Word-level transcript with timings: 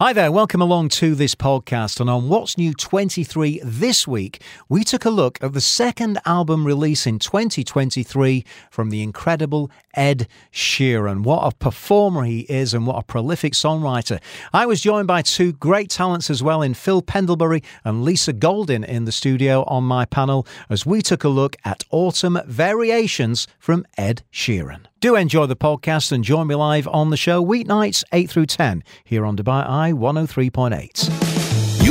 Hi 0.00 0.12
there, 0.12 0.30
welcome 0.30 0.62
along 0.62 0.90
to 0.90 1.16
this 1.16 1.34
podcast. 1.34 1.98
And 1.98 2.08
on 2.08 2.28
What's 2.28 2.56
New 2.56 2.72
23 2.72 3.62
this 3.64 4.06
week, 4.06 4.40
we 4.68 4.84
took 4.84 5.04
a 5.04 5.10
look 5.10 5.42
at 5.42 5.54
the 5.54 5.60
second 5.60 6.20
album 6.24 6.64
release 6.64 7.04
in 7.04 7.18
2023 7.18 8.44
from 8.70 8.90
the 8.90 9.02
incredible 9.02 9.72
Ed 9.94 10.28
Sheeran. 10.52 11.24
What 11.24 11.40
a 11.52 11.56
performer 11.56 12.22
he 12.22 12.42
is 12.42 12.74
and 12.74 12.86
what 12.86 13.00
a 13.00 13.02
prolific 13.02 13.54
songwriter. 13.54 14.20
I 14.52 14.66
was 14.66 14.82
joined 14.82 15.08
by 15.08 15.22
two 15.22 15.54
great 15.54 15.90
talents 15.90 16.30
as 16.30 16.44
well 16.44 16.62
in 16.62 16.74
Phil 16.74 17.02
Pendlebury 17.02 17.64
and 17.82 18.04
Lisa 18.04 18.32
Goldin 18.32 18.84
in 18.84 19.04
the 19.04 19.10
studio 19.10 19.64
on 19.64 19.82
my 19.82 20.04
panel 20.04 20.46
as 20.70 20.86
we 20.86 21.02
took 21.02 21.24
a 21.24 21.28
look 21.28 21.56
at 21.64 21.82
Autumn 21.90 22.38
Variations 22.46 23.48
from 23.58 23.84
Ed 23.96 24.22
Sheeran. 24.32 24.87
Do 25.00 25.14
enjoy 25.14 25.46
the 25.46 25.54
podcast 25.54 26.10
and 26.10 26.24
join 26.24 26.48
me 26.48 26.56
live 26.56 26.88
on 26.88 27.10
the 27.10 27.16
show 27.16 27.44
weeknights 27.44 28.02
8 28.12 28.28
through 28.28 28.46
10 28.46 28.82
here 29.04 29.24
on 29.24 29.36
Dubai 29.36 29.64
Eye 29.64 29.92
103.8. 29.92 31.27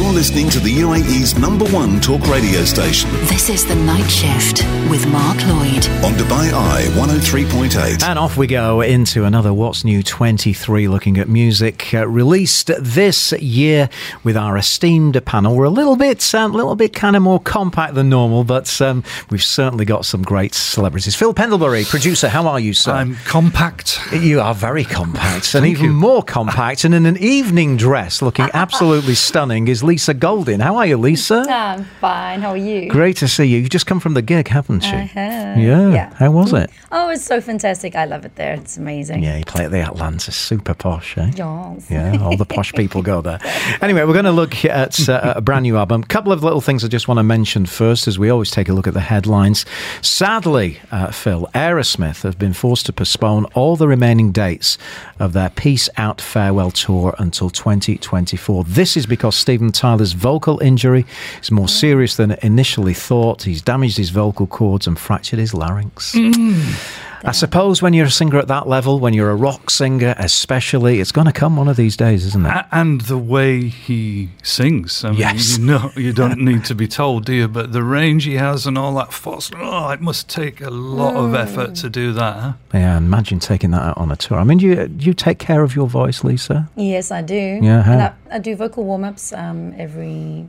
You're 0.08 0.16
listening 0.16 0.50
to 0.52 0.62
the 0.62 0.74
UAE's 0.74 1.38
number 1.38 1.66
one 1.66 2.00
talk 2.00 2.26
radio 2.28 2.64
station 2.64 3.12
This 3.26 3.50
is 3.50 3.68
The 3.68 3.76
Night 3.76 4.10
Shift 4.10 4.64
with 4.90 5.06
Mark 5.08 5.36
Lloyd. 5.48 5.86
on 6.02 6.14
Dubai 6.14 6.54
Eye 6.54 6.86
103.8. 6.96 8.04
And 8.04 8.18
off 8.18 8.38
we 8.38 8.48
go 8.48 8.80
into 8.80 9.26
another 9.26 9.54
What's 9.54 9.84
New 9.84 10.02
23 10.02 10.88
looking 10.88 11.18
at 11.18 11.28
music 11.28 11.94
uh, 11.94 12.08
released 12.08 12.72
this 12.80 13.34
year 13.34 13.90
with 14.24 14.38
our 14.38 14.56
esteemed 14.56 15.24
panel. 15.26 15.58
We're 15.58 15.66
a 15.66 15.70
little 15.70 15.98
bit, 15.98 16.34
um, 16.34 16.54
little 16.54 16.78
bit 16.78 16.94
kind 16.94 17.18
of 17.18 17.22
more 17.22 17.42
compact 17.42 17.96
than 17.96 18.08
normal, 18.08 18.46
but 18.46 18.82
um, 18.82 19.04
we've 19.30 19.44
certainly 19.44 19.84
got 19.84 20.06
some 20.06 20.22
great 20.24 20.54
celebrities. 20.54 21.18
Phil 21.18 21.34
Pendlebury, 21.34 21.84
producer, 21.84 22.30
how 22.30 22.48
are 22.48 22.62
you, 22.62 22.74
sir? 22.74 22.94
I'm 22.94 23.16
compact. 23.26 24.00
you 24.14 24.40
are 24.40 24.56
very 24.56 24.86
compact, 24.86 25.54
and 25.54 25.66
even 25.66 25.90
more 25.90 26.24
compact, 26.24 26.86
and 26.86 26.94
in 26.96 27.06
an 27.06 27.18
evening 27.18 27.76
dress, 27.76 28.22
looking 28.22 28.48
absolutely 28.54 29.14
stunning, 29.16 29.68
is 29.68 29.84
Lisa 29.98 30.14
Goldin. 30.14 30.62
How 30.62 30.76
are 30.76 30.86
you, 30.86 30.96
Lisa? 30.96 31.44
I'm 31.50 31.84
fine. 32.00 32.42
How 32.42 32.52
are 32.52 32.56
you? 32.56 32.88
Great 32.88 33.18
to 33.18 33.28
see 33.28 33.46
you. 33.46 33.58
You've 33.58 33.72
just 33.72 33.88
come 33.88 34.00
from 34.00 34.14
the 34.14 34.22
gig, 34.22 34.48
haven't 34.48 34.86
you? 34.86 34.96
I 34.96 35.02
have. 35.02 35.58
Yeah. 35.58 35.90
Yeah. 35.90 36.14
How 36.14 36.30
was 36.30 36.54
it? 36.54 36.70
Oh, 36.92 37.10
it's 37.10 37.26
so 37.26 37.42
fantastic. 37.42 37.96
I 37.96 38.06
love 38.06 38.24
it 38.24 38.36
there. 38.36 38.54
It's 38.54 38.78
amazing. 38.78 39.24
Yeah, 39.24 39.38
you 39.38 39.44
play 39.44 39.66
at 39.66 39.72
the 39.72 39.80
Atlantis, 39.80 40.36
super 40.36 40.76
posh, 40.76 41.18
eh? 41.18 41.32
Yes. 41.36 41.90
Yeah, 41.90 42.22
all 42.22 42.38
the 42.38 42.46
posh 42.46 42.74
people 42.74 43.02
go 43.02 43.22
there. 43.22 43.40
Anyway, 43.80 44.04
we're 44.04 44.14
going 44.14 44.26
to 44.26 44.32
look 44.32 44.66
at 44.66 45.08
uh, 45.08 45.34
a 45.36 45.42
brand 45.42 45.64
new 45.64 45.78
album. 45.78 46.02
A 46.02 46.06
couple 46.08 46.32
of 46.32 46.44
little 46.44 46.62
things 46.62 46.84
I 46.84 46.88
just 46.88 47.08
want 47.08 47.20
to 47.20 47.24
mention 47.24 47.66
first, 47.66 48.08
as 48.08 48.18
we 48.18 48.30
always 48.30 48.50
take 48.50 48.70
a 48.70 48.74
look 48.74 48.88
at 48.88 48.94
the 48.94 49.02
headlines. 49.02 49.66
Sadly, 50.02 50.80
uh, 50.92 51.12
Phil, 51.12 51.48
Aerosmith 51.54 52.24
have 52.24 52.40
been 52.40 52.54
forced 52.54 52.86
to 52.88 52.94
postpone 52.94 53.46
all 53.54 53.76
the 53.76 53.88
remaining 53.88 54.32
dates 54.32 54.78
of 55.20 55.34
their 55.34 55.50
Peace 55.50 55.90
Out 55.98 56.22
Farewell 56.22 56.72
tour 56.72 57.16
until 57.20 57.50
2024. 57.50 58.64
This 58.64 58.98
is 58.98 59.06
because 59.06 59.36
Steven 59.36 59.72
Tyler's 59.88 60.12
vocal 60.12 60.60
injury 60.60 61.06
is 61.42 61.50
more 61.50 61.70
serious 61.70 62.18
than 62.18 62.32
initially 62.44 62.94
thought. 62.94 63.44
He's 63.44 63.62
damaged 63.62 63.96
his 63.96 64.10
vocal 64.10 64.46
cords 64.46 64.86
and 64.86 65.00
fractured 65.00 65.40
his 65.40 65.54
larynx. 65.54 66.14
Mm. 66.14 67.17
I 67.24 67.32
suppose 67.32 67.82
when 67.82 67.94
you're 67.94 68.06
a 68.06 68.12
singer 68.12 68.38
at 68.38 68.48
that 68.48 68.68
level, 68.68 69.00
when 69.00 69.14
you're 69.14 69.30
a 69.32 69.36
rock 69.36 69.70
singer 69.70 70.16
especially, 70.18 71.00
it's 71.00 71.12
going 71.12 71.28
to 71.28 71.34
come 71.34 71.56
one 71.58 71.68
of 71.68 71.76
these 71.78 71.98
days, 71.98 72.26
isn't 72.26 72.46
it? 72.46 72.66
And 72.72 73.02
the 73.02 73.18
way 73.18 73.68
he 73.68 74.30
sings. 74.44 75.04
I 75.04 75.10
mean, 75.12 75.20
Yes. 75.20 75.58
you 75.58 75.66
know, 75.66 75.92
you 75.96 76.14
don't 76.14 76.40
need 76.50 76.64
to 76.66 76.76
be 76.76 76.88
told, 76.88 77.26
do 77.26 77.34
you? 77.34 77.48
But 77.48 77.72
the 77.74 77.84
range 77.84 78.26
he 78.26 78.36
has 78.36 78.66
and 78.68 78.78
all 78.78 78.94
that 78.96 79.12
force, 79.14 79.50
oh, 79.56 79.90
it 79.90 80.02
must 80.02 80.30
take 80.30 80.62
a 80.62 80.70
lot 80.70 81.16
of 81.16 81.34
effort 81.34 81.76
to 81.76 81.90
do 81.90 82.14
that. 82.14 82.36
Huh? 82.40 82.54
Yeah, 82.74 82.98
imagine 82.98 83.40
taking 83.40 83.72
that 83.72 83.82
out 83.82 83.98
on 83.98 84.12
a 84.12 84.16
tour. 84.16 84.38
I 84.40 84.44
mean, 84.44 84.60
do 84.60 84.66
you, 84.68 84.88
do 84.88 85.06
you 85.06 85.14
take 85.14 85.40
care 85.40 85.64
of 85.64 85.76
your 85.76 85.88
voice, 85.88 86.24
Lisa? 86.24 86.70
Yes, 86.76 87.12
I 87.12 87.22
do. 87.22 87.60
Yeah, 87.62 87.82
how? 87.84 87.92
And 87.94 88.02
I, 88.04 88.14
I 88.32 88.40
do 88.40 88.56
vocal 88.56 88.84
warm 88.84 89.04
ups 89.04 89.34
um, 89.34 89.74
every 89.78 90.48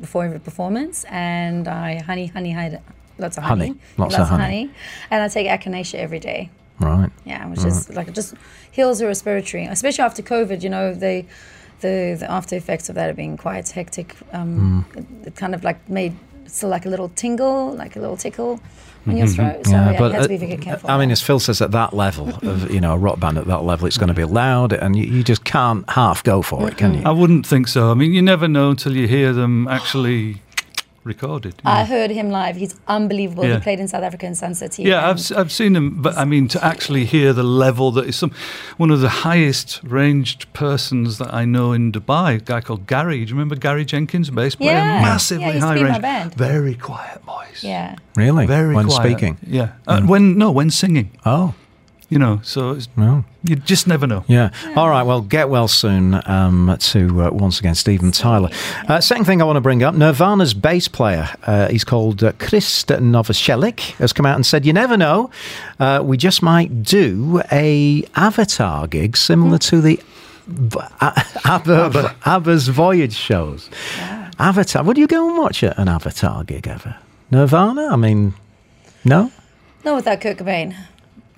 before 0.00 0.24
every 0.24 0.40
performance, 0.40 1.04
and 1.10 1.68
I 1.68 1.98
honey, 2.00 2.26
honey, 2.28 2.52
hide 2.52 2.80
lots 3.20 3.36
of 3.38 3.44
honey, 3.44 3.68
Honey. 3.68 3.78
Lots 3.98 4.18
of 4.18 4.28
honey. 4.28 4.70
and 5.10 5.22
I 5.22 5.28
take 5.28 5.46
echinacea 5.46 5.98
every 5.98 6.18
day. 6.20 6.50
Right. 6.78 7.10
Yeah, 7.24 7.46
which 7.48 7.64
is 7.64 7.90
like 7.90 8.08
it 8.08 8.14
just 8.14 8.34
heals 8.72 8.98
the 9.00 9.06
respiratory, 9.06 9.66
especially 9.66 10.02
after 10.04 10.22
COVID. 10.22 10.62
You 10.62 10.70
know, 10.70 10.94
the 10.94 11.24
the 11.80 12.16
the 12.18 12.26
after 12.30 12.56
effects 12.56 12.88
of 12.88 12.94
that 12.94 13.06
have 13.06 13.16
been 13.16 13.36
quite 13.36 13.68
hectic. 13.68 14.16
Um, 14.32 14.86
Mm. 14.94 14.96
it, 14.98 15.26
it 15.28 15.36
kind 15.36 15.54
of 15.54 15.62
like 15.62 15.78
made 15.88 16.14
still 16.46 16.68
like 16.70 16.86
a 16.86 16.88
little 16.88 17.10
tingle, 17.10 17.72
like 17.76 17.96
a 17.96 18.00
little 18.00 18.16
tickle 18.16 18.60
on 19.06 19.16
your 19.16 19.26
throat. 19.28 19.64
So 19.66 19.72
Yeah, 19.72 19.92
yeah, 19.92 19.98
but 19.98 20.30
you 20.30 20.38
to 20.38 20.46
be 20.46 20.70
uh. 20.70 20.78
I 20.88 20.98
mean, 20.98 21.10
as 21.10 21.20
Phil 21.22 21.38
says, 21.38 21.60
at 21.62 21.70
that 21.72 21.92
level 21.92 22.28
of 22.48 22.70
you 22.70 22.80
know 22.80 22.94
a 22.94 22.98
rock 22.98 23.20
band 23.20 23.38
at 23.38 23.46
that 23.46 23.62
level, 23.64 23.86
it's 23.86 23.98
going 23.98 24.08
to 24.08 24.14
be 24.14 24.24
loud, 24.24 24.72
and 24.72 24.96
you, 24.96 25.04
you 25.04 25.22
just 25.22 25.44
can't 25.44 25.84
half 25.90 26.22
go 26.24 26.42
for 26.42 26.66
it, 26.68 26.76
can 26.78 26.94
you? 26.94 27.02
I 27.04 27.10
wouldn't 27.10 27.46
think 27.46 27.68
so. 27.68 27.90
I 27.90 27.94
mean, 27.94 28.12
you 28.14 28.22
never 28.22 28.48
know 28.48 28.70
until 28.70 28.96
you 28.96 29.06
hear 29.06 29.32
them 29.32 29.68
actually 29.68 30.40
recorded. 31.04 31.54
you 31.64 31.70
I 31.70 31.84
heard 31.84 32.10
him 32.10 32.30
live. 32.30 32.56
He's 32.56 32.78
unbelievable. 32.86 33.44
Yeah. 33.44 33.54
He 33.56 33.60
played 33.60 33.80
in 33.80 33.88
South 33.88 34.02
Africa 34.02 34.26
in 34.26 34.34
Sun 34.34 34.54
City. 34.54 34.82
Yeah, 34.82 35.04
I've, 35.04 35.10
and 35.10 35.18
s- 35.18 35.32
I've 35.32 35.52
seen 35.52 35.74
him, 35.74 36.02
but 36.02 36.16
I 36.16 36.24
mean, 36.24 36.46
to 36.48 36.64
actually 36.64 37.04
hear 37.06 37.32
the 37.32 37.42
level 37.42 37.90
that 37.92 38.06
is 38.06 38.16
some 38.16 38.32
one 38.76 38.90
of 38.90 39.00
the 39.00 39.08
highest 39.08 39.80
ranged 39.82 40.52
persons 40.52 41.18
that 41.18 41.32
I 41.32 41.44
know 41.44 41.72
in 41.72 41.90
Dubai, 41.92 42.36
a 42.36 42.38
guy 42.40 42.60
called 42.60 42.86
Gary. 42.86 43.24
Do 43.24 43.30
you 43.30 43.34
remember 43.34 43.56
Gary 43.56 43.84
Jenkins, 43.84 44.30
bass 44.30 44.54
player? 44.54 44.72
Yeah. 44.72 45.00
Massively 45.02 45.44
Yeah, 45.46 45.52
he 45.52 45.58
high 45.60 45.74
be 45.74 45.80
in 45.80 45.86
my 45.86 45.92
range. 45.92 46.02
band. 46.02 46.34
Very 46.34 46.74
quiet 46.74 47.22
voice. 47.24 47.62
yeah. 47.64 47.96
Really? 48.16 48.46
Very 48.46 48.74
when 48.74 48.86
quiet. 48.88 49.02
speaking. 49.02 49.38
Yeah. 49.46 49.72
Uh, 49.86 50.02
when 50.02 50.36
no, 50.36 50.50
when 50.50 50.70
singing. 50.70 51.10
Oh, 51.24 51.54
You 52.10 52.18
know, 52.18 52.40
so 52.42 52.72
it's, 52.72 52.88
no. 52.96 53.24
you 53.44 53.54
just 53.54 53.86
never 53.86 54.04
know. 54.04 54.24
Yeah. 54.26 54.50
All 54.74 54.88
right. 54.90 55.04
Well, 55.04 55.20
get 55.20 55.48
well 55.48 55.68
soon 55.68 56.20
um, 56.28 56.76
to 56.80 57.22
uh, 57.22 57.30
once 57.30 57.60
again 57.60 57.76
Steven 57.76 58.10
Tyler. 58.10 58.50
Uh, 58.88 59.00
second 59.00 59.26
thing 59.26 59.40
I 59.40 59.44
want 59.44 59.58
to 59.58 59.60
bring 59.60 59.84
up 59.84 59.94
Nirvana's 59.94 60.52
bass 60.52 60.88
player, 60.88 61.28
uh, 61.46 61.68
he's 61.68 61.84
called 61.84 62.24
uh, 62.24 62.32
Chris 62.40 62.84
Novoselic, 62.84 63.92
has 63.98 64.12
come 64.12 64.26
out 64.26 64.34
and 64.34 64.44
said, 64.44 64.66
You 64.66 64.72
never 64.72 64.96
know, 64.96 65.30
uh, 65.78 66.02
we 66.04 66.16
just 66.16 66.42
might 66.42 66.82
do 66.82 67.42
a 67.52 68.02
Avatar 68.16 68.88
gig 68.88 69.16
similar 69.16 69.58
to 69.58 69.80
the 69.80 70.00
v- 70.48 70.80
A- 71.00 71.24
ABBA, 71.44 72.16
ABBA's 72.26 72.66
Voyage 72.66 73.14
shows. 73.14 73.70
Avatar. 74.40 74.82
Would 74.82 74.98
you 74.98 75.06
go 75.06 75.28
and 75.28 75.38
watch 75.38 75.62
an 75.62 75.86
Avatar 75.88 76.42
gig 76.42 76.66
ever? 76.66 76.96
Nirvana? 77.30 77.86
I 77.92 77.94
mean, 77.96 78.34
no? 79.04 79.30
Not 79.84 79.94
without 79.94 80.20
Kurt 80.20 80.38
Cobain. 80.38 80.74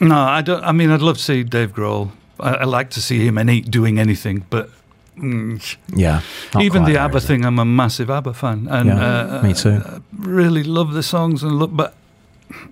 No, 0.01 0.17
I 0.17 0.43
don't. 0.43 0.63
I 0.65 0.73
mean, 0.73 0.91
I'd 0.91 1.01
love 1.03 1.17
to 1.19 1.23
see 1.23 1.45
Dave 1.45 1.73
Grohl. 1.73 2.11
I, 2.41 2.55
I 2.55 2.65
like 2.65 2.91
to 2.91 3.01
see 3.01 3.25
him 3.27 3.39
any 3.39 3.61
doing 3.61 3.99
anything, 3.99 4.45
but 4.51 4.69
mm, 5.17 5.61
Yeah. 5.95 6.21
even 6.61 6.85
the 6.85 6.93
there, 6.95 7.03
ABBA 7.03 7.21
thing, 7.21 7.45
I'm 7.45 7.59
a 7.59 7.65
massive 7.65 8.11
ABBA 8.11 8.35
fan, 8.35 8.67
and 8.71 8.89
Yeah, 8.89 9.39
uh, 9.39 9.43
me 9.43 9.53
too. 9.55 9.83
uh, 9.85 9.99
really 10.19 10.65
love 10.65 10.93
the 10.93 11.03
songs 11.03 11.43
and 11.45 11.53
look, 11.59 11.71
but 11.73 11.95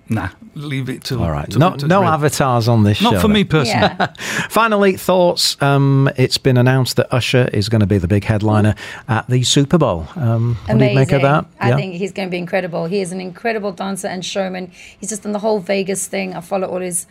nah, 0.09 0.29
leave 0.55 0.89
it 0.89 1.03
to 1.05 1.19
All 1.21 1.31
right. 1.31 1.49
to- 1.51 1.59
No, 1.59 1.75
to- 1.75 1.87
no 1.87 2.03
avatars 2.03 2.67
on 2.67 2.83
this 2.83 2.97
show. 2.97 3.11
Not 3.11 3.21
for 3.21 3.27
then. 3.27 3.33
me 3.33 3.43
personally. 3.43 3.87
Yeah. 3.99 4.13
Finally, 4.49 4.97
thoughts. 4.97 5.61
Um, 5.61 6.09
it's 6.17 6.37
been 6.37 6.57
announced 6.57 6.95
that 6.97 7.13
Usher 7.13 7.49
is 7.53 7.69
going 7.69 7.79
to 7.81 7.85
be 7.87 7.97
the 7.97 8.07
big 8.07 8.23
headliner 8.23 8.75
at 9.07 9.27
the 9.29 9.43
Super 9.43 9.77
Bowl. 9.77 10.07
Um, 10.15 10.55
what 10.65 10.77
do 10.79 10.85
you 10.85 10.95
make 10.95 11.11
of 11.11 11.21
that? 11.21 11.45
I 11.59 11.73
think 11.75 11.95
he's 11.95 12.11
going 12.11 12.27
to 12.27 12.31
be 12.31 12.37
incredible. 12.37 12.85
He 12.85 13.01
is 13.01 13.11
an 13.11 13.21
incredible 13.21 13.71
dancer 13.71 14.07
and 14.07 14.25
showman. 14.25 14.71
He's 14.99 15.09
just 15.09 15.23
done 15.23 15.31
the 15.31 15.39
whole 15.39 15.59
Vegas 15.59 16.07
thing. 16.07 16.33
I 16.35 16.41
follow 16.41 16.67
all 16.67 16.79
his 16.81 17.05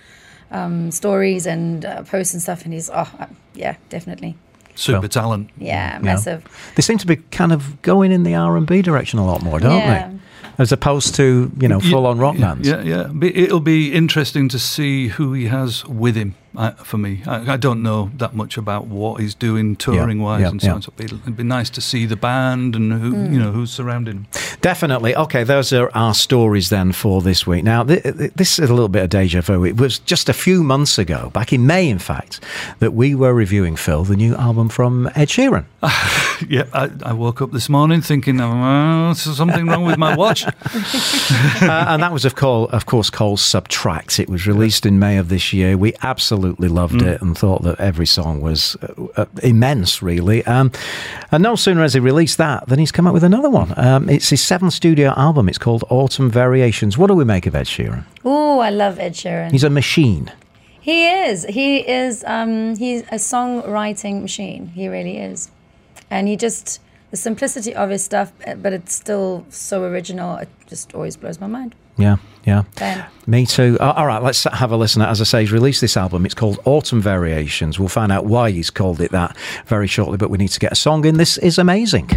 um, 0.50 0.90
stories 0.90 1.46
and 1.46 1.84
uh, 1.84 2.02
posts 2.02 2.34
and 2.34 2.42
stuff, 2.42 2.64
and 2.64 2.72
he's, 2.74 2.90
oh, 2.90 3.10
uh, 3.18 3.26
yeah, 3.54 3.76
definitely. 3.88 4.36
Super 4.74 5.00
Cool. 5.00 5.08
talent. 5.08 5.50
Yeah, 5.58 5.98
massive. 6.00 6.44
They 6.74 6.82
seem 6.82 6.96
to 6.98 7.06
be 7.06 7.16
kind 7.16 7.52
of 7.52 7.82
going 7.82 8.12
in 8.12 8.22
the 8.22 8.34
R 8.34 8.56
and 8.56 8.66
B 8.66 8.80
direction 8.82 9.18
a 9.18 9.26
lot 9.26 9.42
more, 9.42 9.60
don't 9.60 9.76
Yeah. 9.78 10.08
they? 10.08 10.16
As 10.60 10.72
opposed 10.72 11.14
to 11.14 11.50
you 11.58 11.68
know 11.68 11.80
full 11.80 12.06
on 12.06 12.18
rock 12.18 12.36
bands. 12.36 12.68
Yeah, 12.68 12.82
yeah. 12.82 13.10
It'll 13.22 13.60
be 13.60 13.94
interesting 13.94 14.48
to 14.50 14.58
see 14.58 15.08
who 15.08 15.32
he 15.32 15.46
has 15.46 15.84
with 15.86 16.16
him. 16.16 16.34
Uh, 16.60 16.72
for 16.84 16.98
me, 16.98 17.22
I, 17.26 17.54
I 17.54 17.56
don't 17.56 17.82
know 17.82 18.10
that 18.18 18.34
much 18.34 18.58
about 18.58 18.86
what 18.86 19.18
he's 19.20 19.34
doing 19.34 19.76
touring 19.76 20.20
wise 20.20 20.42
yeah, 20.42 20.48
and 20.50 20.60
so 20.60 20.66
yeah. 20.68 20.74
on. 20.74 20.82
So 20.82 20.92
it'd 20.98 21.10
be, 21.10 21.16
it'd 21.22 21.36
be 21.38 21.42
nice 21.42 21.70
to 21.70 21.80
see 21.80 22.04
the 22.04 22.16
band 22.16 22.76
and 22.76 22.92
who 22.92 23.10
Hmm. 23.12 23.32
you 23.32 23.38
know 23.38 23.50
who's 23.50 23.70
surrounding 23.70 24.14
him. 24.16 24.26
Definitely. 24.60 25.16
Okay, 25.16 25.42
those 25.42 25.72
are 25.72 25.90
our 25.94 26.12
stories 26.12 26.68
then 26.68 26.92
for 26.92 27.22
this 27.22 27.46
week. 27.46 27.64
Now, 27.64 27.82
th- 27.84 28.02
th- 28.02 28.32
this 28.34 28.58
is 28.58 28.68
a 28.68 28.74
little 28.74 28.90
bit 28.90 29.04
of 29.04 29.08
deja 29.08 29.40
vu. 29.40 29.64
It 29.64 29.78
was 29.78 30.00
just 30.00 30.28
a 30.28 30.34
few 30.34 30.62
months 30.62 30.98
ago, 30.98 31.30
back 31.32 31.50
in 31.52 31.66
May, 31.66 31.88
in 31.88 31.98
fact, 31.98 32.40
that 32.80 32.92
we 32.92 33.14
were 33.14 33.32
reviewing 33.32 33.74
Phil, 33.76 34.04
the 34.04 34.16
new 34.16 34.34
album 34.36 34.68
from 34.68 35.06
Ed 35.14 35.28
Sheeran. 35.28 35.64
Yeah, 36.48 36.64
I, 36.72 36.88
I 37.04 37.12
woke 37.12 37.42
up 37.42 37.52
this 37.52 37.68
morning 37.68 38.00
thinking, 38.00 38.40
oh, 38.40 39.12
there's 39.12 39.36
something 39.36 39.66
wrong 39.66 39.84
with 39.84 39.98
my 39.98 40.16
watch. 40.16 40.42
uh, 40.46 40.50
and 41.88 42.02
that 42.02 42.12
was, 42.14 42.24
of 42.24 42.34
course, 42.34 42.72
of 42.72 42.86
course, 42.86 43.10
called 43.10 43.40
Subtract. 43.40 44.18
It 44.18 44.30
was 44.30 44.46
released 44.46 44.86
in 44.86 44.98
May 44.98 45.18
of 45.18 45.28
this 45.28 45.52
year. 45.52 45.76
We 45.76 45.92
absolutely 46.02 46.49
absolutely 46.50 46.68
loved 46.74 47.02
it 47.02 47.22
and 47.22 47.38
thought 47.38 47.62
that 47.62 47.78
every 47.78 48.06
song 48.06 48.40
was 48.40 48.76
uh, 48.82 49.06
uh, 49.16 49.26
immense, 49.42 50.02
really. 50.02 50.44
Um, 50.46 50.72
and 51.30 51.42
no 51.42 51.54
sooner 51.54 51.82
has 51.82 51.94
he 51.94 52.00
released 52.00 52.38
that 52.38 52.66
than 52.66 52.80
he's 52.80 52.90
come 52.90 53.06
up 53.06 53.14
with 53.14 53.22
another 53.22 53.48
one. 53.48 53.72
Um, 53.76 54.08
it's 54.08 54.30
his 54.30 54.42
seventh 54.42 54.72
studio 54.72 55.14
album. 55.16 55.48
It's 55.48 55.58
called 55.58 55.84
Autumn 55.90 56.28
Variations. 56.28 56.98
What 56.98 57.06
do 57.06 57.14
we 57.14 57.24
make 57.24 57.46
of 57.46 57.54
Ed 57.54 57.66
Sheeran? 57.66 58.04
Oh, 58.24 58.58
I 58.58 58.70
love 58.70 58.98
Ed 58.98 59.12
Sheeran. 59.12 59.52
He's 59.52 59.62
a 59.62 59.70
machine. 59.70 60.32
He 60.80 61.06
is. 61.06 61.44
He 61.44 61.88
is. 61.88 62.24
Um, 62.26 62.74
he's 62.76 63.02
a 63.02 63.16
songwriting 63.16 64.22
machine. 64.22 64.68
He 64.68 64.88
really 64.88 65.18
is, 65.18 65.52
and 66.10 66.26
he 66.26 66.36
just 66.36 66.80
the 67.10 67.16
simplicity 67.16 67.74
of 67.74 67.90
his 67.90 68.04
stuff, 68.04 68.32
uh, 68.46 68.54
but 68.54 68.72
it's 68.72 68.94
still 68.94 69.44
so 69.48 69.84
original. 69.84 70.36
It 70.36 70.48
just 70.66 70.94
always 70.94 71.16
blows 71.16 71.40
my 71.40 71.46
mind. 71.46 71.74
Yeah, 71.96 72.16
yeah. 72.44 72.62
Ben. 72.76 73.04
Me 73.26 73.44
too. 73.44 73.76
Uh, 73.80 73.92
all 73.96 74.06
right, 74.06 74.22
let's 74.22 74.44
have 74.44 74.72
a 74.72 74.76
listen. 74.76 75.02
As 75.02 75.20
I 75.20 75.24
say, 75.24 75.40
he's 75.40 75.52
released 75.52 75.80
this 75.80 75.96
album. 75.96 76.24
It's 76.24 76.34
called 76.34 76.58
Autumn 76.64 77.00
Variations. 77.00 77.78
We'll 77.78 77.88
find 77.88 78.10
out 78.10 78.26
why 78.26 78.50
he's 78.50 78.70
called 78.70 79.00
it 79.00 79.10
that 79.10 79.36
very 79.66 79.86
shortly, 79.86 80.16
but 80.16 80.30
we 80.30 80.38
need 80.38 80.48
to 80.48 80.60
get 80.60 80.72
a 80.72 80.76
song 80.76 81.04
in. 81.04 81.16
This 81.16 81.36
is 81.38 81.58
amazing. 81.58 82.10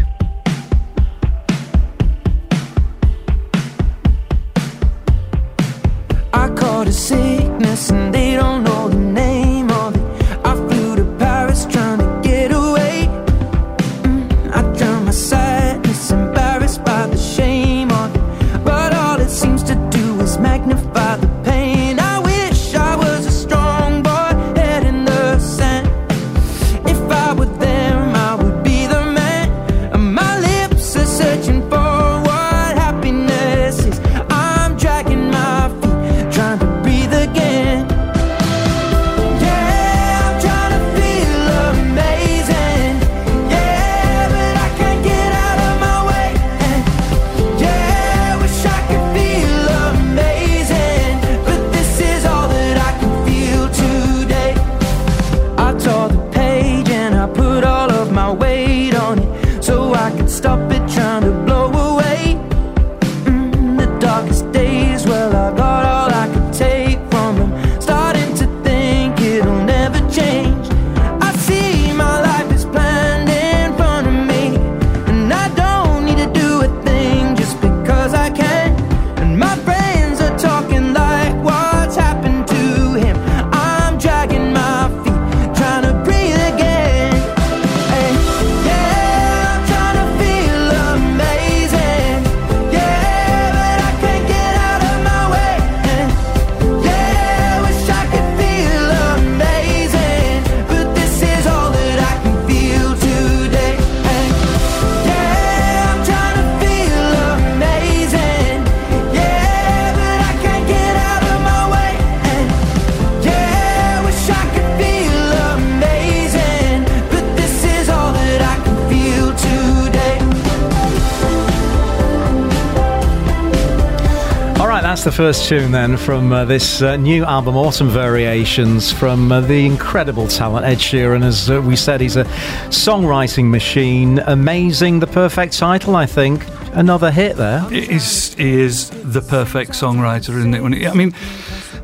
The 125.03 125.11
first 125.11 125.50
tune 125.50 125.71
then 125.71 125.97
from 125.97 126.31
uh, 126.31 126.45
this 126.45 126.81
uh, 126.81 126.95
new 126.95 127.25
album, 127.25 127.57
Autumn 127.57 127.89
Variations, 127.89 128.91
from 128.91 129.31
uh, 129.31 129.41
the 129.41 129.65
incredible 129.65 130.27
talent 130.27 130.65
Ed 130.65 130.77
Sheeran. 130.77 131.23
As 131.23 131.50
uh, 131.50 131.61
we 131.61 131.75
said, 131.75 132.00
he's 132.00 132.15
a 132.15 132.23
songwriting 132.69 133.50
machine. 133.50 134.19
Amazing, 134.19 135.00
the 135.00 135.07
perfect 135.07 135.57
title, 135.57 135.97
I 135.97 136.05
think. 136.05 136.45
Another 136.71 137.11
hit 137.11 137.35
there. 137.35 137.61
He 137.69 137.91
is, 137.91 138.33
he 138.35 138.61
is 138.61 138.91
the 138.91 139.21
perfect 139.21 139.71
songwriter, 139.71 140.38
isn't 140.38 140.53
it? 140.53 140.63
When 140.63 140.71
he, 140.71 140.88
I 140.88 140.94
mean, 140.94 141.13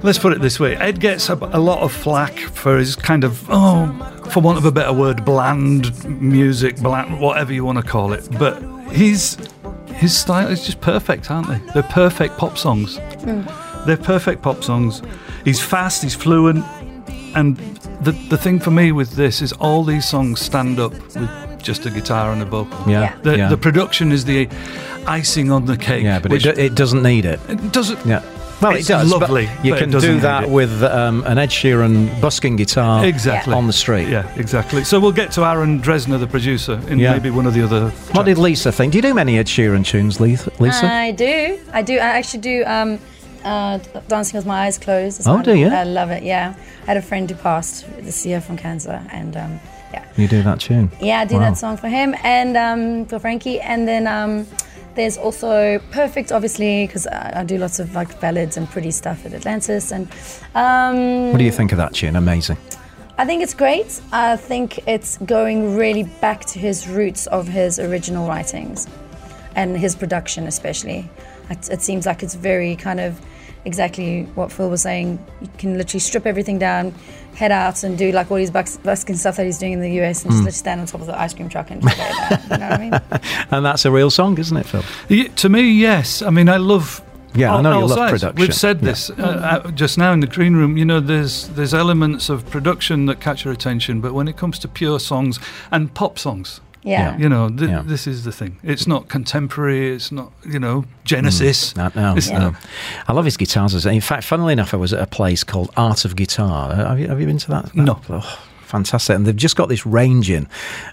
let's 0.02 0.20
put 0.20 0.32
it 0.32 0.40
this 0.40 0.58
way: 0.58 0.78
Ed 0.78 1.02
gets 1.02 1.30
a, 1.30 1.34
a 1.34 1.60
lot 1.60 1.80
of 1.80 1.92
flack 1.92 2.38
for 2.40 2.78
his 2.78 2.96
kind 2.96 3.26
of, 3.26 3.46
oh, 3.50 3.88
for 4.30 4.40
want 4.40 4.58
of 4.58 4.66
a 4.66 4.72
better 4.72 4.94
word, 4.94 5.26
bland 5.26 6.22
music, 6.22 6.78
bland, 6.78 7.20
whatever 7.20 7.52
you 7.52 7.66
want 7.66 7.80
to 7.80 7.84
call 7.84 8.14
it. 8.14 8.30
But 8.38 8.62
his 8.92 9.36
his 10.00 10.18
style 10.18 10.48
is 10.48 10.66
just 10.66 10.82
perfect, 10.82 11.30
aren't 11.30 11.48
they? 11.48 11.60
They're 11.74 11.84
perfect 11.92 12.38
pop 12.38 12.58
songs. 12.58 12.98
Mm. 12.98 13.86
They're 13.86 13.98
perfect 13.98 14.42
pop 14.42 14.64
songs. 14.64 15.02
He's 15.46 15.62
fast, 15.62 16.04
he's 16.04 16.16
fluent, 16.16 16.66
and 17.36 17.58
the 18.02 18.12
the 18.30 18.38
thing 18.38 18.60
for 18.60 18.72
me 18.72 18.92
with 18.92 19.12
this 19.16 19.42
is 19.42 19.52
all 19.54 19.84
these 19.84 20.08
songs 20.08 20.40
stand 20.42 20.80
up 20.80 20.92
with 20.94 21.30
just 21.64 21.86
a 21.86 21.90
guitar 21.90 22.32
and 22.32 22.42
a 22.42 22.46
vocal. 22.46 22.90
Yeah, 22.90 23.16
The, 23.24 23.38
yeah. 23.38 23.50
the 23.50 23.58
production 23.58 24.12
is 24.12 24.26
the 24.26 24.48
icing 25.08 25.52
on 25.52 25.66
the 25.66 25.78
cake. 25.78 26.04
yeah, 26.04 26.20
but 26.20 26.32
which 26.32 26.46
it, 26.46 26.56
do- 26.56 26.62
it 26.62 26.76
doesn't 26.76 27.04
need 27.04 27.26
it. 27.26 27.40
it 27.50 27.72
doesn't. 27.74 28.06
Yeah. 28.06 28.22
Well, 28.62 28.74
It's 28.76 28.90
it 28.90 28.94
does. 28.94 29.10
but 29.12 29.22
lovely, 29.22 29.50
you 29.64 29.72
but 29.74 29.80
can 29.80 29.90
doesn't 29.90 30.16
do 30.16 30.20
that 30.22 30.44
it. 30.44 30.50
with 30.50 30.84
um, 30.84 31.24
an 31.26 31.38
Ed 31.38 31.50
Sheeran 31.50 32.20
busking 32.20 32.58
guitar 32.58 33.06
Exactly. 33.06 33.54
on 33.54 33.68
the 33.68 33.74
street. 33.74 34.10
Yeah, 34.10 34.30
exactly. 34.36 34.84
So 34.84 35.00
we'll 35.00 35.14
get 35.14 35.32
to 35.34 35.46
Aaron 35.46 35.80
Dessner, 35.82 36.20
the 36.20 36.28
producer, 36.28 36.74
in 36.90 37.00
Yeah. 37.00 37.14
maybe 37.14 37.30
one 37.30 37.46
of 37.46 37.54
the 37.54 37.64
other. 37.64 37.90
What 38.12 38.26
did 38.26 38.38
Lisa 38.38 38.72
think? 38.72 38.92
Do 38.92 38.98
you 38.98 39.02
do 39.02 39.14
many 39.14 39.38
Ed 39.38 39.46
Sheeran 39.48 39.86
tunes, 39.86 40.20
Lisa? 40.20 40.52
Lisa? 40.60 40.86
I 40.86 41.12
do. 41.12 41.58
I 41.72 41.82
do. 41.82 41.94
I 41.96 42.18
actually 42.20 42.42
do. 42.42 42.64
Um, 42.66 43.00
uh, 43.46 43.78
dancing 44.10 44.38
with 44.38 44.46
my 44.46 44.66
eyes 44.66 44.78
closed. 44.78 45.20
It's 45.20 45.28
Oh, 45.28 45.36
one- 45.36 45.44
do 45.46 45.56
you? 45.56 45.70
I 45.70 45.84
love 45.86 46.12
it. 46.12 46.24
Yeah. 46.24 46.54
I 46.84 46.86
had 46.86 46.98
a 46.98 47.02
friend 47.02 47.30
who 47.30 47.38
passed 47.38 47.86
this 48.02 48.26
year 48.26 48.42
from 48.42 48.58
cancer, 48.58 49.02
and 49.14 49.38
um, 49.38 49.60
yeah, 49.94 50.04
you 50.18 50.28
do 50.28 50.44
that 50.44 50.60
tune? 50.60 50.92
yeah, 51.00 51.22
I 51.22 51.26
do 51.26 51.36
Wow. 51.36 51.42
that 51.42 51.58
song 51.58 51.78
for 51.78 51.88
him 51.88 52.14
and 52.26 52.58
um, 52.58 53.06
for 53.06 53.18
Frankie, 53.20 53.62
and 53.62 53.88
then 53.88 54.08
um, 54.08 54.46
there's 54.96 55.18
also 55.18 55.80
Perfect, 55.92 56.32
obviously, 56.32 56.86
because 56.88 57.08
I, 57.08 57.42
I 57.42 57.44
do 57.44 57.58
lots 57.58 57.80
of 57.80 57.94
like 57.96 58.20
ballads 58.20 58.58
and 58.58 58.70
pretty 58.70 58.92
stuff 58.92 59.26
at 59.26 59.34
Atlantis, 59.34 59.92
and 59.92 60.08
um, 60.56 61.32
What 61.32 61.38
do 61.38 61.46
you 61.46 61.52
think 61.52 61.72
of 61.72 61.78
that 61.78 61.94
tune? 61.94 62.16
Amazing. 62.16 62.58
I 63.18 63.26
think 63.26 63.44
it's 63.44 63.54
great. 63.54 64.00
I 64.14 64.38
think 64.38 64.88
it's 64.88 65.18
going 65.18 65.76
really 65.76 66.04
back 66.22 66.46
to 66.46 66.60
his 66.60 66.88
roots 66.88 67.28
of 67.28 67.48
his 67.48 67.78
original 67.78 68.28
writings 68.28 68.88
and 69.56 69.78
his 69.78 69.94
production, 69.96 70.48
especially. 70.48 71.10
It, 71.50 71.70
it 71.70 71.82
seems 71.82 72.06
like 72.06 72.24
it's 72.24 72.36
very 72.36 72.78
kind 72.78 73.00
of 73.02 73.20
exactly 73.66 74.24
what 74.36 74.52
Phil 74.52 74.70
was 74.70 74.82
saying. 74.82 75.24
You 75.42 75.50
can 75.58 75.78
literally 75.78 76.00
strip 76.00 76.26
everything 76.26 76.60
down, 76.60 76.94
head 77.36 77.52
out, 77.52 77.84
and 77.84 77.98
do 77.98 78.12
like 78.12 78.32
all 78.32 78.38
these 78.38 78.52
bus- 78.52 78.78
busking 78.78 79.16
stuff 79.16 79.38
that 79.38 79.46
he's 79.46 79.58
doing 79.58 79.74
in 79.74 79.82
the 79.82 79.92
US, 80.02 80.24
and 80.24 80.32
just 80.32 80.44
literally 80.44 80.52
stand 80.52 80.82
on 80.82 80.88
top 80.88 81.02
of 81.02 81.08
the 81.08 81.20
ice 81.20 81.34
cream 81.34 81.50
truck 81.50 81.70
and 81.72 81.82
just 81.82 81.96
play 81.96 82.06
that. 82.30 82.44
You 82.52 82.58
know 82.58 82.70
what 82.70 82.80
I 82.80 82.90
mean? 82.90 83.22
And 83.52 83.66
that's 83.66 83.86
a 83.86 83.92
real 83.92 84.10
song, 84.10 84.38
isn't 84.38 84.56
it, 84.58 84.66
Phil? 84.66 84.84
Yeah, 85.10 85.28
to 85.38 85.50
me, 85.50 85.62
yes. 85.72 86.22
I 86.22 86.30
mean, 86.30 86.50
I 86.50 86.58
love. 86.58 87.02
Yeah, 87.36 87.54
I 87.56 87.62
know 87.62 87.70
you 87.74 87.82
all 87.84 87.88
love 87.88 87.98
sides. 87.98 88.12
production. 88.24 88.42
We've 88.42 88.56
said 88.56 88.78
Yeah. 88.80 88.86
this 88.90 89.10
uh, 89.12 89.62
uh, 89.66 89.72
just 89.72 89.98
now 90.00 90.14
in 90.14 90.20
the 90.20 90.28
green 90.28 90.56
room. 90.56 90.78
You 90.78 90.86
know, 90.86 91.00
there's 91.00 91.48
there's 91.50 91.76
elements 91.76 92.28
of 92.30 92.44
production 92.50 93.06
that 93.06 93.20
catch 93.20 93.46
your 93.46 93.54
attention, 93.54 94.02
but 94.02 94.14
when 94.14 94.28
it 94.28 94.36
comes 94.36 94.58
to 94.60 94.68
pure 94.68 95.00
songs 95.00 95.40
and 95.72 95.94
pop 95.94 96.18
songs, 96.18 96.60
Yeah. 96.84 97.18
you 97.18 97.28
know, 97.28 97.50
th- 97.50 97.70
Yeah. 97.70 97.82
this 97.86 98.08
is 98.08 98.24
the 98.24 98.32
thing. 98.32 98.58
It's 98.64 98.88
not 98.88 99.10
contemporary. 99.10 99.94
It's 99.96 100.12
not, 100.12 100.32
you 100.46 100.60
know, 100.60 100.86
Genesis. 101.04 101.76
No, 101.76 101.92
no, 101.96 102.16
It's- 102.16 102.30
no. 102.30 102.54
I 103.08 103.14
love 103.14 103.26
his 103.26 103.38
guitars. 103.38 103.86
In 103.86 104.02
fact, 104.02 104.24
funnily 104.24 104.54
enough, 104.54 104.74
I 104.74 104.78
was 104.78 104.94
at 104.94 105.02
a 105.02 105.08
place 105.08 105.44
called 105.44 105.70
Art 105.76 106.06
of 106.06 106.16
Guitar. 106.16 106.72
Uh, 106.72 106.76
Have 106.90 107.00
you, 107.00 107.08
have 107.10 107.20
you 107.20 107.26
been 107.28 107.38
to 107.40 107.50
that? 107.52 107.76
No. 107.76 108.00
Oh, 108.10 108.40
fantastic. 108.64 109.16
And 109.16 109.26
they've 109.26 109.36
just 109.36 109.56
got 109.58 109.68
this 109.68 109.86
range 109.86 110.30
in 110.30 110.48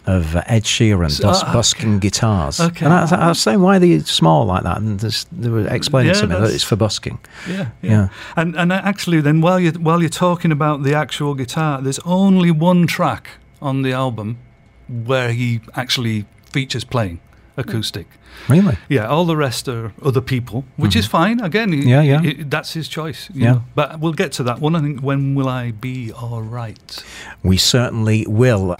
of 0.07 0.35
uh, 0.35 0.43
Ed 0.47 0.64
Sheeran 0.64 1.21
bus- 1.23 1.43
ah, 1.45 1.52
busking 1.52 1.99
guitars. 2.00 2.59
Okay. 2.61 2.85
And 2.85 2.93
I, 2.93 3.07
I 3.26 3.28
was 3.28 3.38
saying, 3.40 3.61
why 3.61 3.76
are 3.76 3.78
they 3.78 4.00
small 4.00 4.45
like 4.47 4.64
that? 4.64 4.78
And 4.78 4.99
this, 4.99 5.25
they 5.31 5.49
were 5.50 5.69
explaining 5.69 6.14
Yeah, 6.14 6.21
to 6.23 6.26
me 6.26 6.35
that 6.35 6.50
it's 6.50 6.64
for 6.64 6.76
busking. 6.76 7.19
Yeah, 7.49 7.57
Yeah. 7.57 7.90
yeah. 7.90 8.09
And 8.37 8.57
and 8.57 8.73
actually, 8.73 9.21
then 9.21 9.40
while 9.40 9.61
you're, 9.61 9.73
while 9.75 10.00
you're 10.00 10.09
talking 10.09 10.50
about 10.52 10.83
the 10.83 10.95
actual 10.95 11.35
guitar, 11.35 11.81
there's 11.81 12.00
only 12.05 12.50
one 12.50 12.87
track 12.87 13.28
on 13.62 13.83
the 13.83 13.93
album 13.93 14.38
where 14.88 15.33
he 15.33 15.61
actually 15.75 16.25
features 16.52 16.85
playing 16.85 17.21
acoustic. 17.57 18.07
Really? 18.49 18.76
Yeah, 18.88 19.07
all 19.07 19.25
the 19.25 19.37
rest 19.37 19.66
are 19.69 19.93
other 20.02 20.21
people, 20.21 20.64
which 20.76 20.95
is 20.95 21.07
fine. 21.07 21.40
Again, 21.40 21.73
he- 21.73 21.78
Mm-hmm. 21.81 21.88
Yeah, 21.88 22.02
yeah. 22.02 22.21
he- 22.21 22.43
that's 22.43 22.75
his 22.75 22.87
choice. 22.88 23.31
you 23.33 23.43
Yeah. 23.45 23.52
know. 23.52 23.62
But 23.75 23.99
we'll 24.00 24.12
get 24.12 24.33
to 24.33 24.43
that 24.45 24.61
one. 24.61 24.76
I 24.76 24.81
think. 24.83 25.00
When 25.00 25.35
will 25.35 25.49
I 25.49 25.71
be 25.73 26.12
all 26.12 26.43
right? 26.43 27.02
We 27.43 27.57
certainly 27.57 28.26
will. 28.28 28.76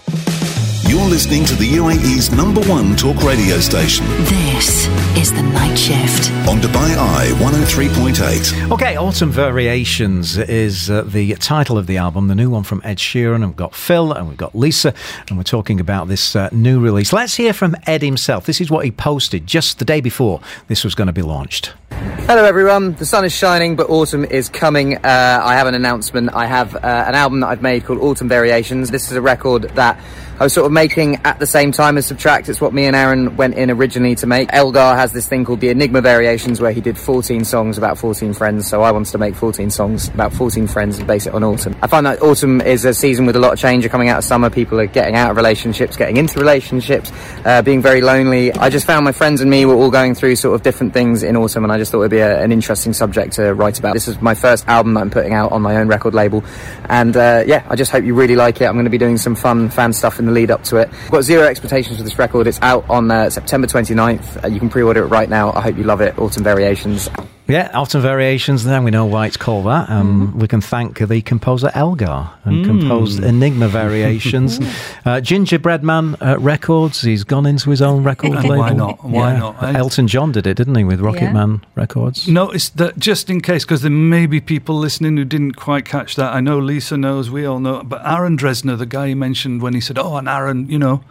You're 0.87 1.03
listening 1.03 1.43
to 1.45 1.55
the 1.55 1.69
UAE's 1.73 2.31
number 2.31 2.61
one 2.61 2.95
talk 2.95 3.21
radio 3.21 3.59
station 3.59 4.07
This 4.23 4.87
is 5.17 5.33
The 5.33 5.41
Night 5.43 5.75
Shift. 5.77 6.31
on 6.47 6.59
Dubai 6.61 6.95
Eye 6.95 7.27
103.8. 7.39 8.71
Okay, 8.71 8.95
Autumn 8.95 9.29
Variations 9.29 10.37
is 10.37 10.89
uh, 10.89 11.01
the 11.01 11.33
title 11.35 11.77
of 11.77 11.87
the 11.87 11.97
album, 11.97 12.29
the 12.29 12.35
new 12.35 12.49
one 12.49 12.63
from 12.63 12.81
Ed 12.85 12.97
Sheeran. 12.99 13.35
And 13.35 13.47
we've 13.47 13.55
got 13.57 13.75
Phil 13.75 14.13
and 14.13 14.29
we've 14.29 14.37
got 14.37 14.55
Lisa, 14.55 14.93
and 15.27 15.37
we're 15.37 15.43
talking 15.43 15.81
about 15.81 16.07
this 16.07 16.37
uh, 16.37 16.47
new 16.53 16.79
release. 16.79 17.11
Let's 17.11 17.35
hear 17.35 17.51
from 17.51 17.75
Ed 17.85 18.01
himself. 18.01 18.45
This 18.45 18.61
is 18.61 18.71
what 18.71 18.85
he 18.85 18.91
posted 18.91 19.45
just 19.45 19.79
the 19.79 19.85
day 19.85 19.99
before 19.99 20.39
this 20.67 20.85
was 20.85 20.95
going 20.95 21.07
to 21.07 21.13
be 21.13 21.21
launched. 21.21 21.73
Hello, 21.91 22.43
everyone. 22.43 22.93
The 22.95 23.05
sun 23.05 23.23
is 23.23 23.33
shining, 23.33 23.75
but 23.75 23.89
autumn 23.89 24.25
is 24.25 24.49
coming. 24.49 24.97
Uh, 24.97 25.41
I 25.43 25.55
have 25.55 25.67
an 25.67 25.75
announcement. 25.75 26.33
I 26.33 26.45
have 26.45 26.75
uh, 26.75 26.79
an 27.07 27.15
album 27.15 27.39
that 27.39 27.47
I've 27.47 27.61
made 27.61 27.85
called 27.85 27.99
Autumn 27.99 28.27
Variations. 28.27 28.91
This 28.91 29.09
is 29.09 29.13
a 29.15 29.21
record 29.21 29.63
that 29.75 29.97
I 30.39 30.43
was 30.43 30.53
sort 30.53 30.67
of 30.67 30.71
making 30.71 31.15
at 31.25 31.39
the 31.39 31.47
same 31.47 31.71
time 31.71 31.97
as 31.97 32.05
Subtract. 32.05 32.47
It's 32.47 32.61
what 32.61 32.71
me 32.71 32.85
and 32.85 32.95
Aaron 32.95 33.37
went 33.37 33.55
in 33.55 33.71
originally 33.71 34.13
to 34.15 34.27
make. 34.27 34.53
Elgar 34.53 34.95
has 34.95 35.11
this 35.11 35.27
thing 35.27 35.45
called 35.45 35.61
the 35.61 35.69
Enigma 35.69 35.99
Variations, 35.99 36.61
where 36.61 36.71
he 36.71 36.79
did 36.79 36.95
14 36.95 37.43
songs 37.43 37.79
about 37.79 37.97
14 37.97 38.35
friends. 38.35 38.67
So 38.67 38.83
I 38.83 38.91
wanted 38.91 39.09
to 39.13 39.17
make 39.17 39.33
14 39.33 39.71
songs 39.71 40.09
about 40.09 40.31
14 40.31 40.67
friends 40.67 40.99
and 40.99 41.07
base 41.07 41.25
it 41.25 41.33
on 41.33 41.43
autumn. 41.43 41.75
I 41.81 41.87
find 41.87 42.05
that 42.05 42.21
autumn 42.21 42.61
is 42.61 42.85
a 42.85 42.93
season 42.93 43.25
with 43.25 43.35
a 43.35 43.39
lot 43.39 43.53
of 43.53 43.57
change. 43.57 43.83
You're 43.83 43.89
coming 43.89 44.09
out 44.09 44.19
of 44.19 44.25
summer. 44.25 44.51
People 44.51 44.79
are 44.79 44.85
getting 44.85 45.15
out 45.15 45.31
of 45.31 45.37
relationships, 45.37 45.97
getting 45.97 46.17
into 46.17 46.37
relationships, 46.39 47.11
uh, 47.43 47.63
being 47.63 47.81
very 47.81 48.01
lonely. 48.01 48.53
I 48.53 48.69
just 48.69 48.85
found 48.85 49.05
my 49.05 49.13
friends 49.13 49.41
and 49.41 49.49
me 49.49 49.65
were 49.65 49.73
all 49.73 49.89
going 49.89 50.13
through 50.13 50.35
sort 50.35 50.53
of 50.53 50.61
different 50.61 50.93
things 50.93 51.23
in 51.23 51.35
autumn, 51.35 51.63
and 51.63 51.73
I 51.73 51.76
just 51.77 51.91
thought 51.91 51.99
it'd 51.99 52.11
be 52.11 52.19
a, 52.19 52.41
an 52.41 52.51
interesting 52.51 52.93
subject 52.93 53.33
to 53.33 53.53
write 53.53 53.79
about. 53.79 53.93
This 53.93 54.07
is 54.07 54.21
my 54.21 54.35
first 54.35 54.67
album 54.67 54.93
that 54.95 55.01
I'm 55.01 55.09
putting 55.09 55.33
out 55.33 55.51
on 55.51 55.61
my 55.61 55.77
own 55.77 55.87
record 55.87 56.13
label, 56.13 56.43
and 56.89 57.15
uh, 57.15 57.43
yeah, 57.45 57.65
I 57.69 57.75
just 57.75 57.91
hope 57.91 58.03
you 58.03 58.13
really 58.15 58.35
like 58.35 58.61
it. 58.61 58.65
I'm 58.65 58.73
going 58.73 58.85
to 58.85 58.91
be 58.91 58.97
doing 58.97 59.17
some 59.17 59.35
fun 59.35 59.69
fan 59.69 59.93
stuff 59.93 60.19
in 60.19 60.25
the 60.25 60.31
lead 60.31 60.51
up 60.51 60.63
to 60.65 60.77
it. 60.77 60.89
I've 60.89 61.11
got 61.11 61.23
zero 61.23 61.45
expectations 61.47 61.97
for 61.97 62.03
this 62.03 62.17
record. 62.17 62.47
It's 62.47 62.59
out 62.61 62.89
on 62.89 63.11
uh, 63.11 63.29
September 63.29 63.67
29th. 63.67 64.43
Uh, 64.43 64.47
you 64.47 64.59
can 64.59 64.69
pre-order 64.69 65.03
it 65.03 65.07
right 65.07 65.29
now. 65.29 65.51
I 65.53 65.61
hope 65.61 65.77
you 65.77 65.83
love 65.83 66.01
it. 66.01 66.17
Autumn 66.19 66.43
Variations. 66.43 67.09
Yeah, 67.47 67.71
Autumn 67.73 68.01
Variations. 68.01 68.65
Now 68.65 68.83
we 68.83 68.91
know 68.91 69.05
why 69.05 69.27
it's 69.27 69.37
called 69.37 69.65
that. 69.67 69.89
Um, 69.89 70.37
We 70.37 70.47
can 70.47 70.59
thank 70.61 70.99
the 70.99 71.21
composer 71.21 71.71
Elgar 71.73 72.29
and 72.43 72.65
composed 72.65 73.23
Enigma 73.23 73.67
Variations. 73.69 74.59
uh, 75.05 75.21
Gingerbread 75.21 75.83
Man 75.83 76.15
uh, 76.19 76.37
Records. 76.39 77.01
He's 77.01 77.23
gone 77.23 77.45
into 77.45 77.69
his 77.69 77.81
own 77.81 78.03
record 78.03 78.31
label. 78.31 78.57
why 78.57 78.73
not? 78.73 79.03
Why 79.03 79.37
not, 79.37 79.63
eh? 79.63 79.77
Elton 79.77 80.07
John 80.07 80.31
did 80.33 80.45
it, 80.45 80.55
didn't 80.55 80.75
he, 80.75 80.83
with 80.83 80.99
Rocket 80.99 81.21
Yeah. 81.21 81.33
Man 81.33 81.65
Records? 81.75 82.27
Notice 82.27 82.69
that 82.69 82.97
just 82.99 83.29
in 83.29 83.39
case, 83.41 83.63
because 83.63 83.81
there 83.81 83.91
may 83.91 84.25
be 84.25 84.41
people 84.41 84.75
listening 84.77 85.15
who 85.15 85.23
didn't 85.25 85.53
quite 85.53 85.85
catch 85.85 86.15
that. 86.17 86.33
I 86.33 86.41
know 86.41 86.59
Lisa 86.59 86.97
knows, 86.97 87.29
we 87.29 87.45
all 87.45 87.59
know. 87.59 87.81
But 87.83 88.01
Aaron 88.05 88.37
Dessner, 88.37 88.77
the 88.77 88.85
guy 88.85 89.07
he 89.09 89.15
mentioned 89.15 89.61
when 89.61 89.73
he 89.73 89.79
said, 89.81 89.97
"Oh, 89.97 90.17
and 90.17 90.27
Aaron," 90.27 90.69
you 90.69 90.79
know, 90.79 91.01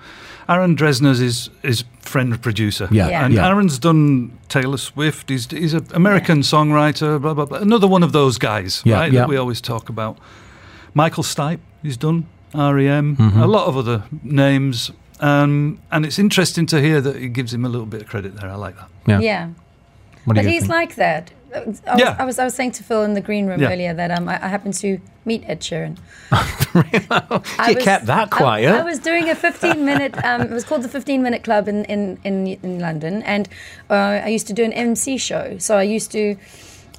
Aaron 0.49 0.77
Dessner's 0.77 1.19
his 1.19 1.51
his 1.63 1.85
friend 2.01 2.41
producer. 2.41 2.89
Yeah, 2.91 3.09
Yeah. 3.09 3.25
and 3.25 3.35
yeah. 3.35 3.49
Aaron's 3.49 3.79
done 3.79 4.31
Taylor 4.49 4.79
Swift. 4.79 5.29
He's 5.31 5.51
he's 5.51 5.75
an 5.75 5.87
American 5.93 6.41
songwriter. 6.43 7.21
Blah 7.21 7.35
blah 7.35 7.47
blah. 7.47 7.59
Another 7.59 7.89
one 7.89 8.03
of 8.05 8.13
those 8.13 8.39
guys, 8.39 8.83
Yeah, 8.85 8.99
right? 9.01 9.13
yeah. 9.13 9.21
That 9.21 9.29
we 9.29 9.37
always 9.37 9.61
talk 9.61 9.89
about. 9.89 10.19
Michael 10.95 11.25
Stipe, 11.25 11.61
he's 11.83 11.97
done 11.97 12.27
REM. 12.55 13.17
Mm-hmm. 13.17 13.41
A 13.41 13.47
lot 13.47 13.67
of 13.67 13.77
other 13.77 14.05
names. 14.23 14.91
Um, 15.21 15.79
and 15.91 16.05
it's 16.07 16.19
interesting 16.19 16.67
to 16.67 16.81
hear 16.81 17.01
that 17.01 17.17
he 17.17 17.29
gives 17.29 17.53
him 17.53 17.65
a 17.65 17.69
little 17.69 17.87
bit 17.87 18.03
of 18.03 18.09
credit 18.09 18.37
there. 18.37 18.51
I 18.51 18.55
like 18.55 18.77
that. 18.77 18.89
Yeah. 19.07 19.21
Yeah. 19.21 19.49
But 20.27 20.45
he's 20.45 20.63
think? 20.63 20.71
like 20.73 20.95
that. 20.97 21.33
I 21.57 21.65
was, 21.65 21.83
Yeah. 21.99 22.17
I 22.19 22.25
was 22.25 22.39
I 22.39 22.45
was 22.45 22.55
saying 22.55 22.73
to 22.73 22.83
Phil 22.85 23.03
in 23.03 23.15
the 23.15 23.21
green 23.21 23.47
room 23.47 23.61
Yeah. 23.61 23.73
earlier 23.73 23.95
that 23.95 24.11
um, 24.11 24.29
I, 24.29 24.35
I 24.45 24.49
happened 24.49 24.75
to 24.75 25.01
meet 25.25 25.43
Ed 25.49 25.61
Sheeran. 25.61 25.97
You 27.69 27.77
kept 27.77 28.07
that 28.07 28.31
quiet. 28.31 28.73
I, 28.73 28.81
I 28.81 28.85
was 28.85 28.99
doing 28.99 29.29
a 29.31 29.35
15 29.35 29.85
minute. 29.85 30.15
Um, 30.25 30.43
it 30.43 30.51
was 30.51 30.65
called 30.65 30.83
the 30.83 30.89
15 30.89 31.23
Minute 31.23 31.43
Club 31.45 31.69
in 31.69 31.85
in 31.87 32.19
in, 32.25 32.47
in 32.63 32.79
London, 32.81 33.23
and 33.23 33.49
uh, 33.91 33.95
I 34.25 34.29
used 34.29 34.47
to 34.49 34.53
do 34.53 34.63
an 34.65 34.73
MC 34.73 35.17
show. 35.19 35.57
So 35.59 35.77
I 35.77 35.83
used 35.83 36.13
to 36.13 36.37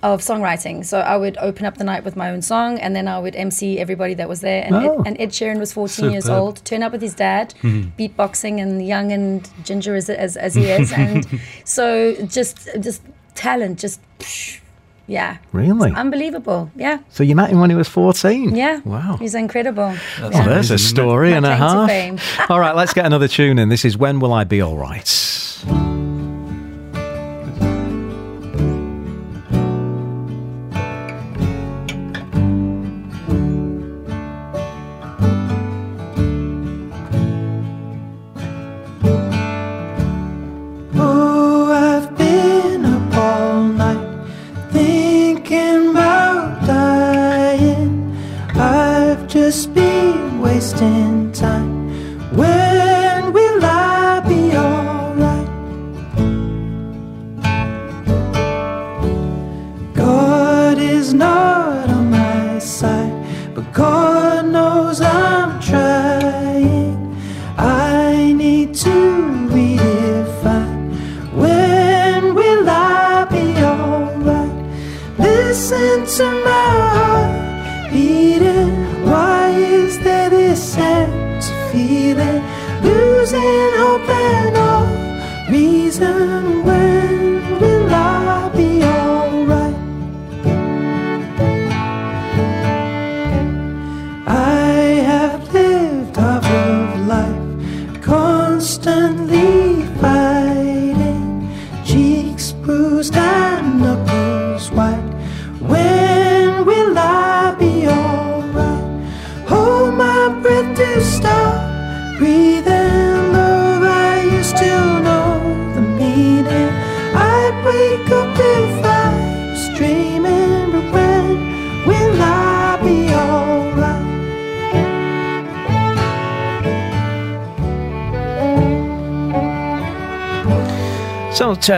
of 0.03 0.21
songwriting. 0.21 0.85
So 0.85 0.99
I 0.99 1.17
would 1.17 1.37
open 1.37 1.65
up 1.65 1.77
the 1.77 1.83
night 1.83 2.03
with 2.03 2.15
my 2.15 2.29
own 2.29 2.41
song, 2.41 2.77
and 2.79 2.95
then 2.95 3.07
I 3.07 3.19
would 3.19 3.35
MC 3.35 3.79
everybody 3.79 4.13
that 4.15 4.29
was 4.29 4.41
there. 4.41 4.63
And, 4.63 4.75
Oh. 4.75 4.99
Ed, 5.01 5.07
and 5.07 5.21
Ed 5.21 5.29
Sheeran 5.31 5.57
was 5.59 5.73
14 5.73 6.11
years 6.11 6.29
old. 6.29 6.63
Turn 6.65 6.83
up 6.83 6.91
with 6.91 7.01
his 7.01 7.15
dad, 7.15 7.53
beatboxing, 7.63 8.61
and 8.61 8.85
young 8.87 9.11
and 9.11 9.47
ginger 9.63 9.95
as 9.95 10.09
as, 10.09 10.37
as 10.37 10.53
he 10.55 10.65
is, 10.69 10.91
and 10.91 11.25
so 11.63 12.15
just 12.25 12.69
just 12.79 13.01
talent, 13.37 13.79
just. 13.79 13.99
psh, 14.19 14.59
yeah. 15.09 15.37
Really? 15.53 15.93
Unbelievable. 15.93 16.69
Yeah. 16.75 16.97
So 17.09 17.23
you 17.23 17.33
met 17.33 17.49
him 17.49 17.61
when 17.61 17.69
he 17.69 17.77
was 17.77 17.87
14? 17.87 18.53
Yeah. 18.55 18.81
Wow. 18.83 19.15
He's 19.17 19.35
incredible. 19.35 19.95
Well, 20.19 20.31
Yeah. 20.33 20.43
there's 20.43 20.69
a 20.69 20.73
amazing, 20.73 20.75
isn't 20.75 20.75
it? 20.75 20.79
story 20.89 21.31
and 21.33 21.45
a 21.45 21.55
half. 21.55 22.49
All 22.51 22.59
right, 22.59 22.75
let's 22.75 22.93
get 22.93 23.05
another 23.05 23.29
tune 23.29 23.57
in. 23.57 23.69
This 23.69 23.85
is 23.85 23.97
When 23.97 24.19
Will 24.19 24.33
I 24.33 24.43
Be 24.43 24.59
All 24.61 24.75
Right? 24.75 25.07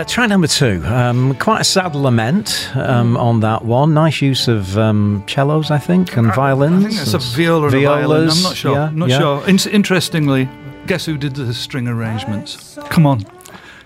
Track 0.10 0.30
number 0.30 0.48
two, 0.48 0.82
um, 0.86 1.36
quite 1.36 1.62
a 1.62 1.64
sad 1.64 1.96
lament 1.96 2.70
um, 2.76 3.16
on 3.18 3.42
that 3.42 3.64
one. 3.64 3.94
Nice 3.94 4.22
use 4.22 4.48
of 4.48 4.78
um, 4.78 5.24
cellos, 5.28 5.72
I 5.72 5.78
think, 5.78 6.18
and 6.18 6.34
violins. 6.34 6.86
I 6.86 6.90
think 6.90 7.02
it's 7.02 7.14
a 7.14 7.20
viola 7.20 7.68
and 7.68 7.76
a 7.76 7.84
violin. 7.84 8.30
I'm 8.30 8.42
not 8.42 8.56
sure. 8.56 8.74
Yeah, 8.74 8.92
not 8.94 9.10
yeah. 9.10 9.20
sure. 9.20 9.48
In- 9.48 9.72
interestingly, 9.72 10.50
guess 10.88 11.06
who 11.06 11.18
did 11.18 11.36
the 11.36 11.54
string 11.54 11.88
arrangements? 11.88 12.78
Come 12.90 13.06
on. 13.06 13.26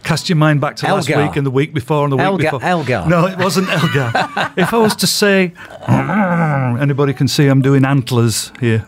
Cast 0.04 0.28
your 0.28 0.36
mind 0.36 0.60
back 0.60 0.76
to 0.78 0.86
last 0.88 1.08
week 1.08 1.36
and 1.38 1.46
the 1.46 1.52
week 1.52 1.74
before 1.74 2.04
and 2.04 2.12
the 2.12 2.18
week 2.18 2.26
Elgar- 2.26 2.52
before. 2.52 2.64
Elgar. 2.64 3.06
No, 3.08 3.26
it 3.26 3.38
wasn't 3.38 3.70
Elgar. 3.70 4.12
if 4.58 4.74
I 4.74 4.78
was 4.78 4.96
to 4.98 5.08
say, 5.08 5.54
mm, 5.88 6.82
anybody 6.82 7.14
can 7.14 7.28
see 7.28 7.48
I'm 7.48 7.62
doing 7.62 7.86
antlers 7.86 8.52
here. 8.60 8.86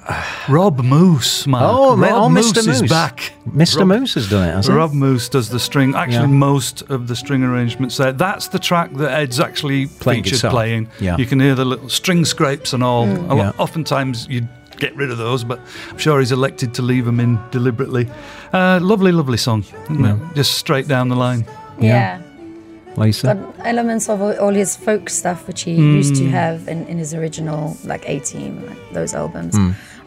Rob 0.50 0.80
Moose, 0.84 1.48
man. 1.48 1.62
Oh, 1.64 1.96
Rob 1.96 2.12
oh, 2.14 2.30
Moose 2.30 2.52
Mr. 2.52 2.58
is 2.58 2.82
Moose. 2.82 2.90
back. 2.90 3.32
Mr. 3.50 3.80
Rob- 3.80 3.88
Moose 3.88 4.14
has 4.16 4.30
done 4.30 4.48
it, 4.50 4.52
hasn't 4.54 4.78
Rob 4.78 4.94
Moose 4.94 5.30
does 5.30 5.50
the 5.50 5.60
string, 5.60 5.96
actually 5.96 6.16
Yeah. 6.20 6.26
most 6.28 6.82
of 6.90 7.08
the 7.08 7.16
string 7.16 7.44
arrangements 7.44 7.98
there. 7.98 8.12
That's 8.12 8.50
the 8.50 8.60
track 8.60 8.92
that 8.96 9.12
Ed's 9.12 9.40
actually 9.40 9.88
Playing 9.88 10.24
featured 10.24 10.38
guitar. 10.40 10.52
playing. 10.52 10.90
Yeah. 11.00 11.18
You 11.18 11.26
can 11.26 11.40
hear 11.40 11.56
the 11.56 11.66
little 11.66 11.90
string 11.90 12.26
scrapes 12.26 12.74
and 12.74 12.84
all. 12.84 13.06
Mm. 13.08 13.28
Lot, 13.30 13.38
Yeah. 13.38 13.52
Oftentimes 13.58 14.28
you 14.30 14.48
get 14.78 14.96
rid 14.96 15.12
of 15.12 15.18
those, 15.18 15.44
but 15.44 15.60
I'm 15.90 15.98
sure 15.98 16.20
he's 16.20 16.32
elected 16.32 16.74
to 16.76 16.82
leave 16.82 17.06
them 17.06 17.20
in 17.20 17.40
deliberately. 17.52 18.10
Uh, 18.54 18.80
lovely, 18.82 19.12
lovely 19.12 19.38
song, 19.38 19.64
isn't 19.90 20.06
it? 20.06 20.36
Just 20.36 20.58
straight 20.58 20.88
down 20.88 21.10
the 21.10 21.16
line. 21.16 21.46
Yeah. 21.80 22.22
Lisa? 22.98 23.36
Got 23.36 23.68
elements 23.68 24.10
of 24.10 24.22
all 24.22 24.34
all 24.40 24.54
his 24.54 24.78
folk 24.78 25.10
stuff, 25.10 25.48
which 25.48 25.64
he 25.64 25.74
used 25.74 26.16
to 26.16 26.30
have 26.30 26.68
in, 26.68 26.86
in 26.88 26.98
his 26.98 27.14
original, 27.14 27.76
like 27.84 28.08
18, 28.08 28.66
like 28.66 28.94
those 28.94 29.14
albums, 29.14 29.56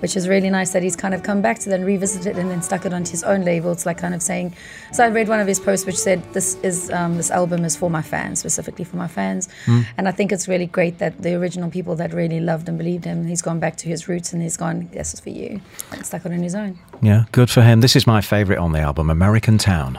which 0.00 0.16
is 0.16 0.28
really 0.28 0.50
nice 0.50 0.72
that 0.72 0.82
he's 0.82 0.96
kind 0.96 1.14
of 1.14 1.22
come 1.22 1.42
back 1.42 1.58
to 1.60 1.68
that 1.68 1.76
and 1.76 1.86
revisited 1.86 2.26
it 2.26 2.38
and 2.38 2.50
then 2.50 2.62
stuck 2.62 2.86
it 2.86 2.92
onto 2.92 3.10
his 3.10 3.22
own 3.24 3.44
label. 3.44 3.72
It's 3.72 3.86
like 3.86 3.98
kind 3.98 4.14
of 4.14 4.22
saying, 4.22 4.54
so 4.92 5.04
I 5.04 5.08
read 5.08 5.28
one 5.28 5.40
of 5.40 5.46
his 5.46 5.58
posts 5.60 5.86
which 5.86 5.96
said, 5.98 6.22
this 6.32 6.56
is 6.62 6.90
um, 6.90 7.16
this 7.16 7.30
album 7.30 7.64
is 7.64 7.76
for 7.76 7.90
my 7.90 8.02
fans, 8.02 8.40
specifically 8.40 8.84
for 8.84 8.96
my 8.96 9.08
fans. 9.08 9.48
And 9.96 10.08
I 10.08 10.12
think 10.12 10.32
it's 10.32 10.48
really 10.48 10.66
great 10.66 10.98
that 10.98 11.22
the 11.22 11.34
original 11.34 11.70
people 11.70 11.96
that 11.96 12.12
really 12.12 12.40
loved 12.40 12.68
and 12.68 12.78
believed 12.78 13.04
him, 13.04 13.26
he's 13.26 13.42
gone 13.42 13.60
back 13.60 13.76
to 13.76 13.88
his 13.88 14.08
roots 14.08 14.32
and 14.32 14.42
he's 14.42 14.56
gone, 14.56 14.88
this 14.92 15.14
is 15.14 15.20
for 15.20 15.30
you, 15.30 15.60
and 15.92 16.06
stuck 16.06 16.24
it 16.26 16.32
on 16.32 16.42
his 16.42 16.54
own. 16.54 16.78
Yeah, 17.02 17.24
good 17.32 17.50
for 17.50 17.62
him. 17.62 17.80
This 17.80 17.96
is 17.96 18.06
my 18.06 18.20
favourite 18.20 18.58
on 18.58 18.72
the 18.72 18.80
album, 18.80 19.10
American 19.10 19.58
Town. 19.58 19.98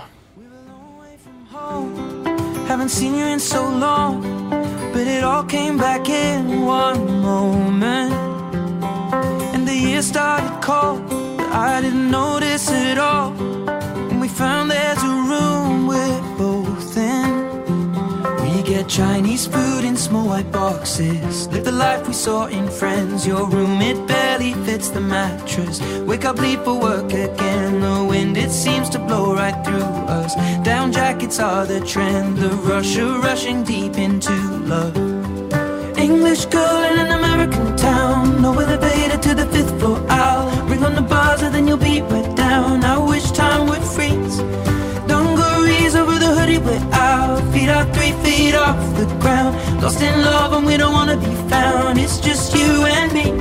Haven't 2.67 2.89
seen 2.89 3.15
you 3.15 3.25
in 3.25 3.39
so 3.39 3.67
long, 3.67 4.21
but 4.93 5.07
it 5.07 5.23
all 5.23 5.43
came 5.43 5.77
back 5.77 6.07
in 6.07 6.61
one 6.61 7.21
moment. 7.21 8.28
Started 10.01 10.61
cold, 10.61 11.07
but 11.09 11.51
I 11.51 11.81
didn't 11.81 12.09
notice 12.09 12.71
it 12.71 12.97
all. 12.97 13.33
And 14.09 14.21
we 14.21 14.29
found 14.29 14.71
there's 14.71 15.03
a 15.03 15.07
room 15.07 15.87
we're 15.87 16.37
both 16.37 16.97
in. 16.97 17.29
We 18.41 18.63
get 18.63 18.87
Chinese 18.87 19.45
food 19.45 19.83
in 19.83 19.97
small 19.97 20.25
white 20.25 20.51
boxes. 20.53 21.49
Live 21.49 21.65
the 21.65 21.73
life 21.73 22.07
we 22.07 22.13
saw 22.13 22.47
in 22.47 22.69
Friends. 22.69 23.27
Your 23.27 23.45
room, 23.45 23.81
it 23.81 24.07
barely 24.07 24.53
fits 24.65 24.89
the 24.89 25.01
mattress. 25.01 25.81
Wake 26.07 26.23
up, 26.23 26.39
leave 26.39 26.63
for 26.63 26.79
work 26.79 27.11
again. 27.11 27.81
The 27.81 28.05
wind, 28.09 28.37
it 28.37 28.51
seems 28.51 28.89
to 28.91 28.99
blow 28.99 29.35
right 29.35 29.65
through 29.65 29.91
us. 30.07 30.33
Down 30.63 30.93
jackets 30.93 31.39
are 31.39 31.65
the 31.65 31.81
trend. 31.81 32.37
The 32.37 32.49
rush 32.71 32.97
of 32.97 33.21
rushing 33.21 33.63
deep 33.63 33.97
into 33.97 34.31
love. 34.59 34.95
English 35.97 36.45
girl 36.45 36.83
in 36.85 36.99
an 36.99 37.11
American 37.11 37.75
town. 37.75 38.41
No 38.41 38.53
to 39.21 39.35
the 39.35 39.45
fifth 39.47 39.79
floor. 39.79 40.03
I'll 40.09 40.49
ring 40.67 40.83
on 40.83 40.95
the 40.95 41.01
buzzer, 41.01 41.49
then 41.49 41.67
you'll 41.67 41.77
be 41.77 42.01
right 42.01 42.35
down. 42.35 42.83
I 42.83 42.97
wish 42.97 43.31
time 43.31 43.67
would 43.67 43.83
freeze. 43.83 44.37
Dungarees 45.07 45.95
over 45.95 46.17
the 46.19 46.31
hoodie 46.37 46.59
we're 46.59 46.79
out. 46.93 47.41
Feet 47.53 47.69
are 47.69 47.85
three 47.93 48.13
feet 48.23 48.55
off 48.55 48.77
the 48.97 49.05
ground. 49.19 49.55
Lost 49.81 50.01
in 50.01 50.21
love 50.21 50.53
and 50.53 50.65
we 50.65 50.77
don't 50.77 50.93
wanna 50.93 51.17
be 51.17 51.33
found. 51.49 51.99
It's 51.99 52.19
just 52.19 52.55
you 52.55 52.85
and 52.85 53.11
me. 53.13 53.31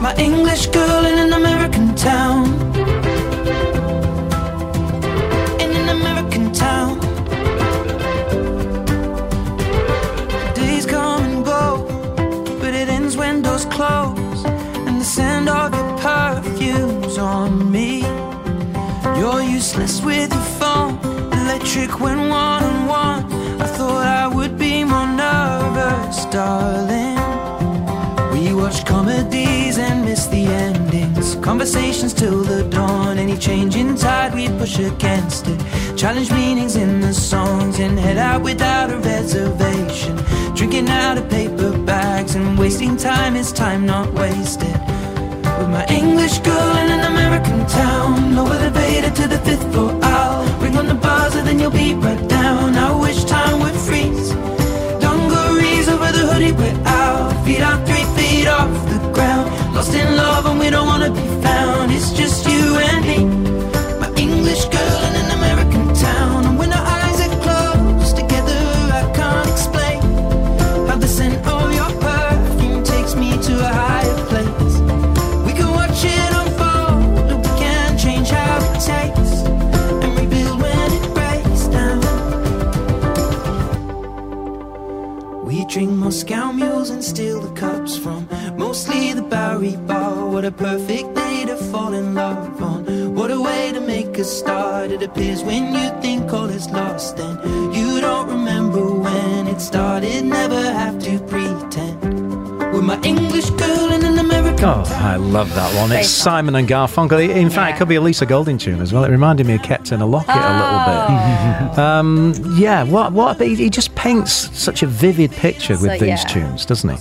My 0.00 0.14
English 0.16 0.66
girl 0.68 1.04
in 1.04 1.18
an 1.18 1.32
American 1.32 1.94
town. 1.94 2.51
With 20.04 20.32
your 20.32 20.42
phone, 20.60 20.98
electric 21.32 22.00
when 22.00 22.28
one 22.28 22.64
on 22.64 22.86
one. 22.86 23.24
I 23.60 23.66
thought 23.66 24.06
I 24.06 24.26
would 24.26 24.58
be 24.58 24.84
more 24.84 25.06
nervous, 25.06 26.24
darling. 26.26 27.18
We 28.32 28.54
watch 28.54 28.84
comedies 28.84 29.78
and 29.78 30.04
miss 30.04 30.26
the 30.26 30.46
endings. 30.46 31.36
Conversations 31.36 32.12
till 32.12 32.42
the 32.42 32.64
dawn. 32.64 33.18
Any 33.18 33.36
change 33.36 33.76
in 33.76 33.96
tide, 33.96 34.34
we 34.34 34.48
push 34.48 34.78
against 34.78 35.46
it. 35.46 35.60
Challenge 35.96 36.30
meanings 36.32 36.76
in 36.76 37.00
the 37.00 37.14
songs 37.14 37.78
and 37.78 37.98
head 37.98 38.18
out 38.18 38.42
without 38.42 38.90
a 38.90 38.98
reservation. 38.98 40.16
Drinking 40.54 40.88
out 40.88 41.18
of 41.18 41.28
paper 41.28 41.76
bags 41.78 42.34
and 42.34 42.58
wasting 42.58 42.96
time 42.96 43.36
is 43.36 43.52
time 43.52 43.86
not 43.86 44.12
wasted. 44.14 44.91
With 45.62 45.70
my 45.70 45.86
English 45.86 46.38
girl 46.40 46.76
in 46.82 46.90
an 46.90 47.04
American 47.12 47.64
town. 47.66 48.34
No 48.34 48.44
elevator 48.50 49.10
to 49.10 49.28
the 49.28 49.38
fifth 49.46 49.62
floor. 49.72 49.96
I'll 50.02 50.44
ring 50.58 50.76
on 50.76 50.88
the 50.88 50.94
buzzer, 50.94 51.40
then 51.42 51.60
you'll 51.60 51.70
be 51.70 51.94
right 51.94 52.26
down. 52.28 52.76
I 52.76 52.90
wish 53.00 53.22
time 53.22 53.60
would 53.60 53.78
freeze. 53.86 54.30
Dungarees 54.98 55.88
over 55.88 56.10
the 56.10 56.24
hoodie, 56.30 56.50
we're 56.50 56.82
out. 56.84 57.30
Feet 57.44 57.62
are 57.62 57.78
three 57.86 58.06
feet 58.16 58.48
off 58.48 58.72
the 58.90 58.98
ground. 59.14 59.46
Lost 59.72 59.94
in 59.94 60.16
love, 60.16 60.46
and 60.46 60.58
we 60.58 60.68
don't 60.68 60.88
wanna 60.88 61.12
be 61.12 61.26
found. 61.46 61.92
It's 61.92 62.10
just 62.10 62.44
you 62.48 62.78
and 62.88 63.00
me. 63.06 63.18
My 64.00 64.10
English 64.16 64.64
girl 64.64 64.81
steal 87.12 87.40
the 87.40 87.52
cups 87.60 87.94
from 87.94 88.26
mostly 88.56 89.12
the 89.12 89.20
Bowery 89.20 89.76
Bar. 89.76 90.30
What 90.30 90.46
a 90.46 90.50
perfect 90.50 91.14
day 91.14 91.44
to 91.44 91.56
fall 91.70 91.92
in 91.92 92.14
love 92.14 92.62
on. 92.62 93.14
What 93.14 93.30
a 93.30 93.38
way 93.38 93.70
to 93.70 93.80
make 93.82 94.16
a 94.16 94.24
start. 94.24 94.90
It 94.90 95.02
appears 95.02 95.42
when 95.42 95.74
you 95.74 95.86
think 96.00 96.32
all 96.32 96.48
is 96.48 96.70
lost 96.70 97.18
and 97.18 97.36
you 97.76 98.00
don't 98.00 98.28
remember 98.28 98.84
when 99.06 99.46
it 99.46 99.60
started. 99.60 100.24
Never 100.24 100.62
have 100.80 100.98
to 101.00 101.18
pretend. 101.32 102.11
With 102.82 102.98
my 103.00 103.00
English 103.08 103.48
girl 103.50 103.92
in 103.92 104.04
an 104.04 104.18
American 104.18 104.64
Oh. 104.64 104.82
I 104.88 105.14
love 105.14 105.54
that 105.54 105.72
one. 105.80 105.92
It's. 105.92 106.08
Simon 106.08 106.56
and 106.56 106.66
Garfunkel. 106.66 107.28
In 107.32 107.48
fact, 107.48 107.76
it 107.76 107.78
could 107.78 107.86
be 107.86 107.94
a 107.94 108.00
Lisa 108.00 108.26
Goldin 108.26 108.58
tune 108.58 108.80
as 108.80 108.92
well. 108.92 109.04
It 109.04 109.10
reminded 109.10 109.46
me 109.46 109.54
of 109.54 109.62
Captain 109.62 110.00
a 110.02 110.06
Locket 110.06 110.34
a 110.34 110.38
little 110.38 110.80
Oh. 110.80 111.68
bit. 111.68 111.78
Um, 111.78 112.34
yeah, 112.58 112.82
what? 112.82 113.12
What? 113.12 113.40
He 113.40 113.54
he 113.54 113.70
just 113.70 113.94
paints 113.94 114.32
such 114.58 114.82
a 114.82 114.86
vivid 114.86 115.30
picture 115.30 115.74
with 115.74 115.92
So, 115.92 115.98
these 115.98 116.08
yeah. 116.08 116.24
tunes, 116.24 116.66
doesn't 116.66 116.90
he? 116.90 116.96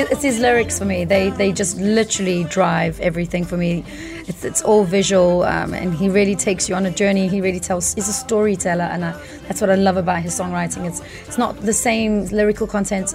It's 0.00 0.22
his 0.22 0.40
lyrics 0.40 0.78
for 0.78 0.84
me. 0.86 1.04
They 1.04 1.30
they 1.30 1.52
just 1.52 1.76
literally 1.78 2.42
drive 2.44 2.98
everything 3.00 3.44
for 3.44 3.56
me. 3.58 3.84
It's 4.26 4.42
it's 4.44 4.62
all 4.62 4.84
visual, 4.84 5.42
um, 5.44 5.74
and 5.74 5.94
he 5.94 6.08
really 6.08 6.34
takes 6.34 6.66
you 6.68 6.74
on 6.74 6.86
a 6.86 6.90
journey. 6.90 7.28
He 7.28 7.40
really 7.42 7.60
tells. 7.60 7.94
He's 7.94 8.08
a 8.08 8.12
storyteller, 8.12 8.84
and 8.84 9.04
I, 9.04 9.12
that's 9.46 9.60
what 9.60 9.70
I 9.70 9.76
love 9.76 9.96
about 9.98 10.22
his 10.22 10.34
songwriting. 10.40 10.86
It's 10.88 11.00
it's 11.28 11.38
not 11.38 11.60
the 11.60 11.74
same 11.74 12.24
lyrical 12.26 12.66
content 12.66 13.14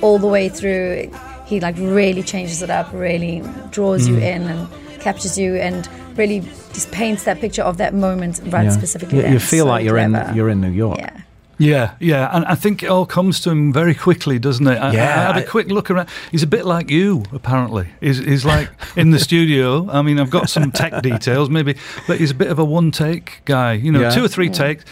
all 0.00 0.18
the 0.18 0.28
way 0.28 0.48
through. 0.48 1.10
He 1.46 1.60
like 1.60 1.76
really 1.78 2.22
changes 2.22 2.62
it 2.62 2.70
up, 2.70 2.92
really 2.92 3.42
draws 3.70 4.06
you 4.08 4.16
mm. 4.16 4.22
in 4.22 4.42
and 4.42 5.00
captures 5.00 5.38
you, 5.38 5.54
and 5.56 5.88
really 6.18 6.40
just 6.72 6.90
paints 6.92 7.24
that 7.24 7.40
picture 7.40 7.62
of 7.62 7.76
that 7.78 7.94
moment 7.94 8.40
right 8.46 8.64
Yeah. 8.64 8.70
specifically. 8.70 9.16
You, 9.16 9.22
then. 9.22 9.32
you 9.32 9.38
feel 9.38 9.64
So 9.64 9.68
like 9.70 9.84
you're 9.84 9.94
clever. 9.96 10.30
in 10.30 10.36
you're 10.36 10.50
in 10.50 10.60
New 10.60 10.70
York. 10.70 10.98
Yeah. 10.98 11.20
Yeah, 11.58 11.94
yeah, 12.00 12.28
and 12.36 12.44
I 12.44 12.54
think 12.54 12.82
it 12.82 12.90
all 12.90 13.06
comes 13.06 13.40
to 13.40 13.50
him 13.50 13.72
very 13.72 13.94
quickly, 13.94 14.38
doesn't 14.38 14.66
it? 14.66 14.76
I, 14.76 14.92
Yeah, 14.92 15.30
I 15.30 15.32
had 15.32 15.38
a 15.38 15.46
quick 15.46 15.68
look 15.68 15.90
around. 15.90 16.10
He's 16.30 16.42
a 16.42 16.46
bit 16.46 16.66
like 16.66 16.90
you, 16.90 17.24
apparently. 17.32 17.88
He's, 17.98 18.18
he's 18.18 18.44
like 18.44 18.68
in 18.94 19.10
the 19.10 19.18
studio. 19.18 19.88
I 19.90 20.02
mean, 20.02 20.20
I've 20.20 20.28
got 20.28 20.50
some 20.50 20.70
tech 20.70 21.02
details, 21.02 21.48
maybe, 21.48 21.76
but 22.06 22.18
he's 22.18 22.30
a 22.30 22.34
bit 22.34 22.48
of 22.48 22.58
a 22.58 22.64
one-take 22.64 23.40
guy. 23.46 23.72
You 23.72 23.90
know, 23.90 24.00
Yeah. 24.02 24.10
two 24.10 24.22
or 24.22 24.28
three 24.28 24.50
mm. 24.50 24.54
takes. 24.54 24.84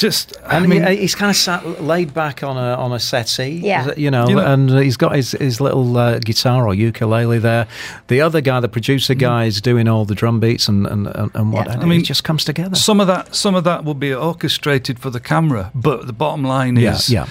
Just 0.00 0.34
I 0.46 0.60
mean, 0.60 0.82
he- 0.84 0.96
he's 0.96 1.14
kind 1.14 1.30
of 1.30 1.36
sat 1.36 1.82
laid 1.82 2.12
back 2.12 2.42
on 2.42 2.56
a 2.56 2.74
on 2.74 2.92
a 2.92 2.98
settee, 2.98 3.60
Yeah. 3.62 3.90
you 3.96 4.10
know, 4.10 4.26
You 4.28 4.36
know- 4.36 4.52
and 4.52 4.70
he's 4.70 4.96
got 4.96 5.14
his, 5.14 5.32
his 5.32 5.60
little 5.60 5.96
uh, 5.96 6.18
guitar 6.18 6.66
or 6.66 6.74
ukulele 6.74 7.38
there. 7.38 7.66
The 8.08 8.20
other 8.20 8.40
guy, 8.40 8.60
the 8.60 8.68
producer 8.68 9.14
guy, 9.14 9.44
is 9.44 9.60
doing 9.60 9.86
all 9.88 10.04
the 10.04 10.14
drum 10.14 10.40
beats 10.40 10.68
and 10.68 10.86
and, 10.86 11.06
and, 11.08 11.30
and 11.34 11.52
what. 11.52 11.66
Yeah. 11.66 11.74
and 11.74 11.82
I 11.82 11.86
mean, 11.86 12.00
it 12.00 12.04
just 12.06 12.24
comes 12.24 12.44
together. 12.44 12.74
some 12.76 13.00
of 13.00 13.06
that 13.06 13.34
some 13.34 13.54
of 13.54 13.64
that 13.64 13.84
will 13.84 13.94
be 13.94 14.12
orchestrated 14.14 14.98
for 14.98 15.10
the 15.10 15.20
camera, 15.20 15.70
but 15.74 16.06
the 16.06 16.12
bottom 16.14 16.42
line 16.44 16.76
yeah, 16.76 16.94
is 16.94 17.08
yeah. 17.10 17.26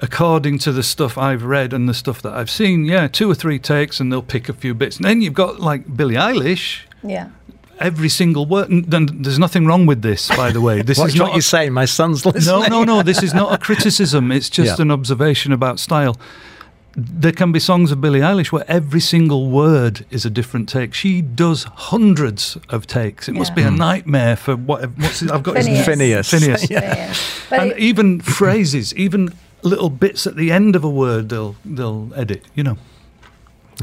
according 0.00 0.58
to 0.60 0.72
the 0.72 0.82
stuff 0.82 1.16
I've 1.18 1.42
read 1.42 1.72
and 1.72 1.88
the 1.88 1.94
stuff 1.94 2.20
that 2.22 2.32
I've 2.34 2.50
seen, 2.50 2.84
yeah, 2.84 3.08
two 3.08 3.30
or 3.30 3.34
three 3.34 3.58
takes 3.58 4.00
and 4.00 4.12
they'll 4.12 4.22
pick 4.22 4.48
a 4.48 4.52
few 4.52 4.74
bits. 4.74 4.96
And 4.96 5.04
then 5.04 5.22
you've 5.22 5.34
got 5.34 5.60
like 5.60 5.96
Billie 5.96 6.14
Eilish. 6.16 6.80
Yeah. 7.02 7.28
Every 7.78 8.08
single 8.08 8.46
word. 8.46 8.70
and 8.70 8.84
then 8.86 9.06
There's 9.22 9.38
nothing 9.38 9.66
wrong 9.66 9.86
with 9.86 10.02
this, 10.02 10.28
by 10.28 10.50
the 10.50 10.60
way. 10.60 10.82
This 10.86 10.98
What, 10.98 11.08
is 11.08 11.18
what 11.20 11.26
not. 11.26 11.34
you're 11.34 11.42
saying? 11.42 11.72
My 11.72 11.84
son's 11.84 12.24
listening. 12.24 12.70
no, 12.70 12.84
no, 12.84 12.84
no. 12.84 13.02
This 13.02 13.22
is 13.22 13.34
not 13.34 13.52
a 13.52 13.58
criticism. 13.66 14.32
It's 14.32 14.48
just 14.48 14.78
Yeah. 14.78 14.82
an 14.82 14.90
observation 14.90 15.52
about 15.52 15.78
style. 15.78 16.16
There 16.98 17.32
can 17.32 17.52
be 17.52 17.60
songs 17.60 17.92
of 17.92 18.00
Billie 18.00 18.20
Eilish 18.20 18.50
where 18.50 18.64
every 18.68 19.00
single 19.00 19.50
word 19.50 20.06
is 20.10 20.24
a 20.24 20.30
different 20.30 20.66
take. 20.66 20.94
She 20.94 21.20
does 21.20 21.64
hundreds 21.64 22.56
of 22.70 22.86
takes. 22.86 23.28
It 23.28 23.34
must 23.34 23.54
be 23.54 23.60
a 23.62 23.68
hmm. 23.68 23.76
nightmare 23.76 24.36
for 24.36 24.56
what? 24.56 24.88
What's 24.96 25.20
it? 25.20 25.30
I've 25.30 25.42
got 25.42 25.56
his. 25.56 25.66
Phineas. 25.84 26.30
Phineas. 26.30 26.64
Phineas. 26.64 26.70
Yeah. 26.70 27.14
But 27.50 27.60
and 27.60 27.70
it- 27.72 27.78
even 27.78 28.20
phrases, 28.20 28.94
even 28.94 29.34
little 29.62 29.90
bits 29.90 30.26
at 30.26 30.36
the 30.36 30.50
end 30.50 30.74
of 30.74 30.84
a 30.84 30.88
word, 30.88 31.28
they'll 31.28 31.56
they'll 31.66 32.10
edit. 32.16 32.44
You 32.54 32.62
know. 32.64 32.78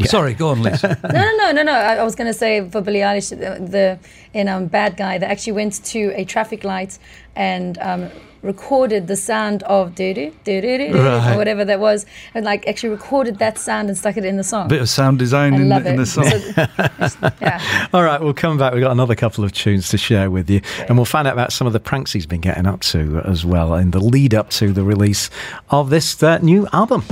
Sorry, 0.01 0.34
go 0.34 0.49
on, 0.49 0.63
Lisa. 0.63 0.97
no, 1.03 1.10
no, 1.10 1.36
no, 1.38 1.51
no, 1.51 1.63
no. 1.63 1.71
I, 1.71 1.95
I 1.95 2.03
was 2.03 2.15
going 2.15 2.27
to 2.27 2.38
say 2.38 2.67
for 2.69 2.82
Billie 2.82 2.99
Eilish, 2.99 3.29
the, 3.29 3.63
the 3.63 3.99
in 4.34 4.47
um, 4.47 4.67
Bad 4.67 4.97
Guy, 4.97 5.17
they 5.17 5.25
actually 5.25 5.53
went 5.53 5.84
to 5.86 6.12
a 6.15 6.25
traffic 6.25 6.63
light 6.63 6.97
and 7.36 7.77
um, 7.77 8.10
recorded 8.41 9.08
the 9.08 9.15
sound 9.15 9.63
of 9.63 9.95
doo 9.95 10.13
doo 10.13 10.34
doo 10.43 10.62
doo 10.62 10.77
doo 10.77 10.97
or 10.97 11.38
whatever 11.38 11.63
that 11.63 11.79
was, 11.79 12.06
and 12.34 12.43
like 12.43 12.67
actually 12.67 12.89
recorded 12.89 13.38
that 13.38 13.58
sound 13.58 13.88
and 13.88 13.97
stuck 13.97 14.17
it 14.17 14.25
in 14.25 14.38
the 14.38 14.43
song. 14.43 14.67
Bit 14.67 14.82
of 14.82 14.89
sound 14.89 15.19
design 15.19 15.53
in, 15.53 15.71
in 15.71 15.95
the 15.95 16.06
song. 16.06 16.25
So, 16.25 17.32
yeah. 17.41 17.88
All 17.93 18.03
right, 18.03 18.19
we'll 18.19 18.34
come 18.34 18.58
back. 18.58 18.73
We've 18.73 18.84
got 18.84 18.91
another 18.91 19.15
couple 19.15 19.43
of 19.43 19.51
tunes 19.51 19.89
to 19.89 19.97
share 19.97 20.32
with 20.32 20.49
you, 20.49 20.62
and 20.88 20.97
we'll 20.97 21.06
find 21.06 21.27
out 21.27 21.34
about 21.34 21.53
some 21.53 21.67
of 21.67 21.73
the 21.73 21.79
pranks 21.79 22.13
he's 22.13 22.25
been 22.25 22.41
getting 22.41 22.65
up 22.65 22.82
to 22.82 23.21
as 23.25 23.45
well 23.45 23.75
in 23.75 23.91
the 23.91 23.99
lead 23.99 24.34
up 24.34 24.49
to 24.51 24.73
the 24.73 24.84
release 24.84 25.29
of 25.69 25.89
this 25.89 26.21
uh, 26.23 26.39
new 26.39 26.67
album. 26.73 27.03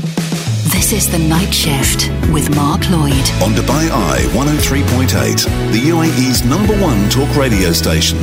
This 0.81 0.93
is 0.93 1.11
The 1.11 1.19
Night 1.19 1.53
Shift 1.53 2.09
with 2.33 2.55
Mark 2.55 2.89
Lloyd. 2.89 3.13
On 3.43 3.53
Dubai 3.53 3.91
Eye 3.91 4.25
103.8, 4.33 5.71
the 5.71 5.79
UAE's 5.79 6.43
number 6.43 6.73
one 6.81 7.07
talk 7.07 7.35
radio 7.35 7.71
station. 7.71 8.17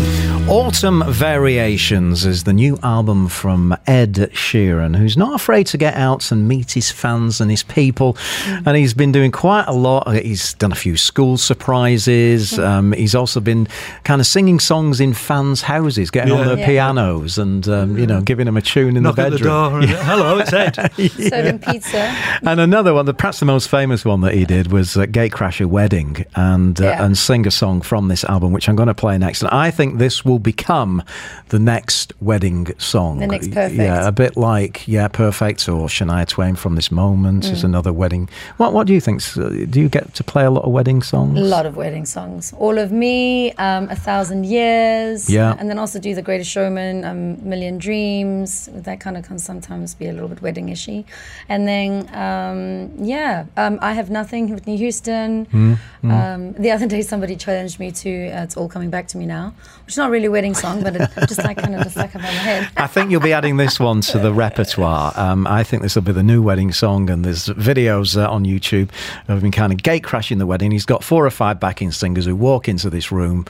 Autumn 0.48 1.04
Variations 1.06 2.24
is 2.24 2.44
the 2.44 2.54
new 2.54 2.78
album 2.82 3.28
from 3.28 3.76
Ed 3.86 4.14
Sheeran, 4.32 4.96
who's 4.96 5.14
not 5.14 5.34
afraid 5.34 5.66
to 5.68 5.76
get 5.76 5.92
out 5.94 6.32
and 6.32 6.48
meet 6.48 6.72
his 6.72 6.90
fans 6.90 7.38
and 7.42 7.50
his 7.50 7.62
people. 7.62 8.16
And 8.64 8.74
he's 8.74 8.94
been 8.94 9.12
doing 9.12 9.30
quite 9.30 9.66
a 9.66 9.72
lot. 9.74 10.10
He's 10.14 10.54
done 10.54 10.72
a 10.72 10.74
few 10.74 10.96
school 10.96 11.36
surprises. 11.36 12.58
Um, 12.58 12.92
he's 12.92 13.14
also 13.14 13.40
been 13.40 13.68
kind 14.04 14.22
of 14.22 14.26
singing 14.26 14.58
songs 14.58 15.00
in 15.00 15.12
fans' 15.12 15.60
houses, 15.60 16.10
getting 16.10 16.32
on 16.32 16.46
their 16.46 16.58
Yeah. 16.58 16.66
pianos 16.66 17.36
and, 17.36 17.68
um, 17.68 17.98
you 17.98 18.06
know, 18.06 18.22
giving 18.22 18.46
them 18.46 18.56
a 18.56 18.62
tune 18.62 18.96
in 18.96 19.02
Knock 19.02 19.16
the 19.16 19.22
at 19.26 19.32
bedroom. 19.32 19.42
the 19.42 19.48
door. 19.48 19.80
And, 19.80 19.90
Hello, 20.06 20.38
it's 20.38 20.52
Ed. 20.54 20.92
Serving 21.28 21.58
pizza. 21.58 21.98
And 22.42 22.58
another 22.58 22.94
one, 22.94 23.04
the, 23.04 23.12
perhaps 23.12 23.38
the 23.40 23.46
most 23.46 23.68
famous 23.68 24.02
one 24.02 24.22
that 24.22 24.32
he 24.32 24.46
did 24.46 24.72
was 24.72 24.96
uh, 24.96 25.04
Gatecrasher 25.04 25.66
Wedding 25.66 26.24
and 26.34 26.80
uh, 26.80 26.84
Yeah. 26.84 27.04
and 27.04 27.18
sing 27.18 27.46
a 27.46 27.50
song 27.50 27.82
from 27.82 28.08
this 28.08 28.24
album, 28.24 28.52
which 28.52 28.66
I'm 28.66 28.76
going 28.76 28.86
to 28.88 28.94
play 28.94 29.18
next. 29.18 29.42
And 29.42 29.50
I 29.50 29.70
think 29.70 29.98
this 29.98 30.24
will 30.24 30.37
become 30.38 31.02
the 31.48 31.58
next 31.58 32.12
wedding 32.20 32.68
song. 32.78 33.18
The 33.18 33.26
next 33.26 33.50
Perfect. 33.52 33.74
Yeah, 33.80 34.06
a 34.06 34.12
bit 34.12 34.36
like 34.36 34.86
Yeah, 34.88 35.08
Perfect 35.08 35.68
or 35.68 35.88
Shania 35.88 36.26
Twain 36.26 36.54
from 36.56 36.74
This 36.74 36.90
Moment 36.90 37.44
Mm. 37.44 37.52
is 37.52 37.64
another 37.64 37.92
wedding. 37.92 38.28
What 38.56 38.72
What 38.72 38.86
do 38.86 38.92
you 38.92 39.00
think? 39.00 39.22
Do 39.34 39.80
you 39.80 39.88
get 39.88 40.14
to 40.14 40.24
play 40.24 40.44
a 40.44 40.50
lot 40.50 40.64
of 40.64 40.72
wedding 40.72 41.02
songs? 41.02 41.38
A 41.38 41.42
lot 41.42 41.66
of 41.66 41.76
wedding 41.76 42.06
songs. 42.06 42.52
All 42.58 42.78
of 42.78 42.90
Me, 42.92 43.52
um, 43.52 43.88
A 43.90 43.96
Thousand 43.96 44.44
Years. 44.46 45.28
Yeah. 45.30 45.54
And 45.58 45.68
then 45.70 45.78
also 45.78 45.98
do 45.98 46.14
The 46.14 46.22
Greatest 46.22 46.50
Showman, 46.50 47.04
um, 47.04 47.48
Million 47.48 47.78
Dreams. 47.78 48.68
That 48.72 48.98
kind 49.00 49.16
of 49.16 49.24
can 49.24 49.38
sometimes 49.38 49.94
be 49.94 50.06
a 50.08 50.12
little 50.12 50.28
bit 50.28 50.42
wedding 50.42 50.68
ishy. 50.68 51.04
And 51.48 51.66
then, 51.68 52.08
um, 52.14 52.90
yeah, 53.06 53.44
um, 53.56 53.78
I 53.80 53.92
Have 53.92 54.10
Nothing, 54.10 54.44
with 54.50 54.58
Whitney 54.58 54.76
Houston. 54.76 55.46
Mm-hmm. 55.46 56.10
Um, 56.10 56.52
the 56.54 56.70
other 56.72 56.86
day, 56.86 57.02
somebody 57.02 57.36
challenged 57.36 57.78
me 57.78 57.90
to 57.92 58.10
uh, 58.30 58.42
It's 58.42 58.56
All 58.56 58.68
Coming 58.68 58.90
Back 58.90 59.06
to 59.08 59.18
Me 59.18 59.26
Now, 59.26 59.54
which 59.84 59.94
is 59.94 59.96
not 59.98 60.10
really 60.10 60.17
a 60.24 60.30
wedding 60.30 60.54
song, 60.54 60.82
but 60.82 60.96
it 60.96 61.10
just 61.28 61.42
like 61.44 61.58
kind 61.58 61.74
of 61.74 61.82
just 61.82 61.96
like 61.96 62.14
up 62.14 62.16
on 62.16 62.22
my 62.22 62.28
head. 62.28 62.68
I 62.76 62.86
think 62.86 63.10
you'll 63.10 63.20
be 63.20 63.32
adding 63.32 63.56
this 63.56 63.78
one 63.80 64.00
to 64.02 64.18
the 64.18 64.32
repertoire. 64.32 65.12
Um, 65.16 65.46
I 65.46 65.62
think 65.64 65.82
this 65.82 65.94
will 65.94 66.02
be 66.02 66.12
the 66.12 66.22
new 66.22 66.42
wedding 66.42 66.72
song, 66.72 67.10
and 67.10 67.24
there's 67.24 67.46
videos 67.46 68.16
uh, 68.16 68.30
on 68.30 68.44
YouTube 68.44 68.90
of 69.28 69.42
him 69.42 69.50
kind 69.50 69.72
of 69.72 69.82
gate 69.82 70.04
crashing 70.04 70.38
the 70.38 70.46
wedding. 70.46 70.70
He's 70.70 70.86
got 70.86 71.02
four 71.02 71.26
or 71.26 71.30
five 71.30 71.60
backing 71.60 71.92
singers 71.92 72.26
who 72.26 72.36
walk 72.36 72.68
into 72.68 72.90
this 72.90 73.10
room. 73.12 73.46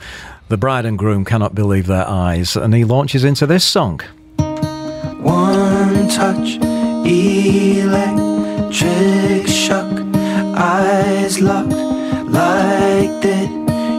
The 0.49 0.57
bride 0.57 0.85
and 0.85 0.97
groom 0.97 1.25
cannot 1.25 1.53
believe 1.53 1.87
their 1.87 2.07
eyes, 2.07 2.55
and 2.55 2.73
he 2.73 2.83
launches 2.83 3.23
into 3.23 3.45
this 3.45 3.63
song. 3.63 4.01
One 5.21 6.07
touch, 6.07 6.57
electric 7.05 7.87
shock, 9.47 9.91
eyes 10.57 11.39
locked. 11.41 11.73
Like 12.29 13.21
that, 13.21 13.49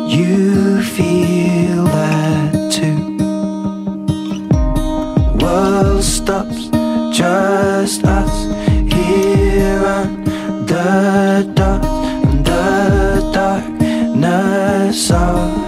you 0.08 0.82
feel 0.82 1.84
that 1.84 2.09
World 5.50 6.04
stops, 6.04 6.68
just 7.10 8.04
us 8.04 8.44
here 8.94 9.84
under 9.84 10.62
the 10.64 11.52
dark, 11.54 11.82
under 11.82 13.32
darkness 13.32 15.10
of 15.10 15.59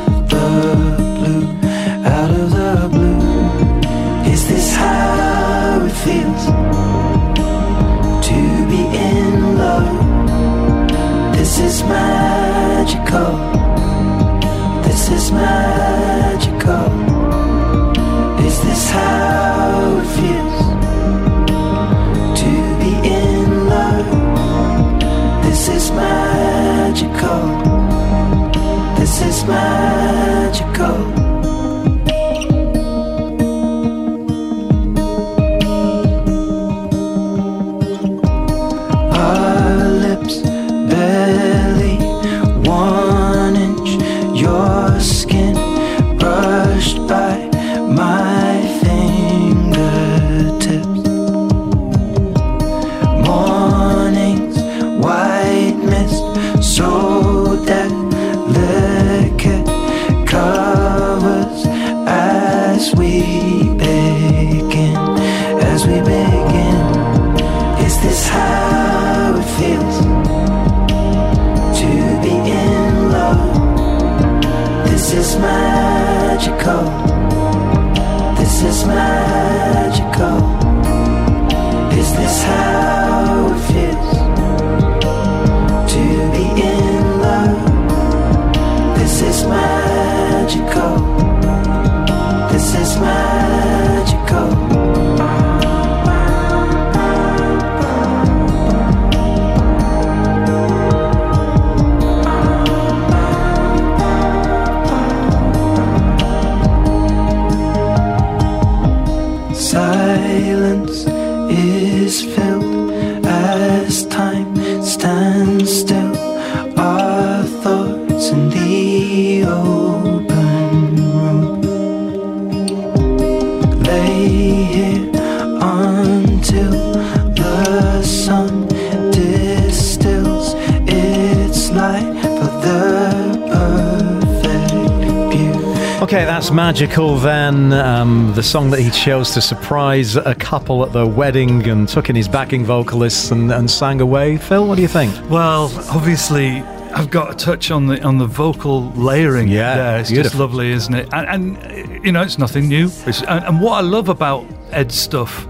magical 136.72 137.18
then. 137.18 137.70
Um, 137.74 138.32
the 138.34 138.42
song 138.42 138.70
that 138.70 138.80
he 138.80 138.88
chose 138.90 139.32
to 139.32 139.42
surprise 139.42 140.16
a 140.16 140.34
couple 140.34 140.82
at 140.86 140.92
the 140.94 141.06
wedding 141.06 141.68
and 141.68 141.86
took 141.86 142.08
in 142.08 142.16
his 142.16 142.28
backing 142.28 142.64
vocalists 142.64 143.30
and, 143.30 143.52
and 143.52 143.70
sang 143.70 144.00
away. 144.00 144.38
Phil, 144.38 144.66
what 144.66 144.76
do 144.76 144.82
you 144.82 144.88
think? 144.88 145.12
Well, 145.28 145.64
obviously, 145.90 146.62
I've 146.96 147.10
got 147.10 147.38
to 147.38 147.44
touch 147.44 147.70
on 147.70 147.88
the 147.88 148.02
on 148.02 148.16
the 148.16 148.24
vocal 148.26 148.90
layering. 148.92 149.48
Yeah, 149.48 149.76
there. 149.76 149.98
it's 150.00 150.08
just 150.08 150.34
lovely, 150.34 150.72
isn't 150.72 150.94
it? 150.94 151.10
And, 151.12 151.58
and 151.58 152.04
you 152.06 152.10
know, 152.10 152.22
it's 152.22 152.38
nothing 152.38 152.68
new. 152.68 152.86
It's, 153.04 153.20
and, 153.20 153.44
and 153.44 153.60
what 153.60 153.72
I 153.72 153.80
love 153.82 154.08
about 154.08 154.46
Ed's 154.70 154.94
stuff 154.94 155.46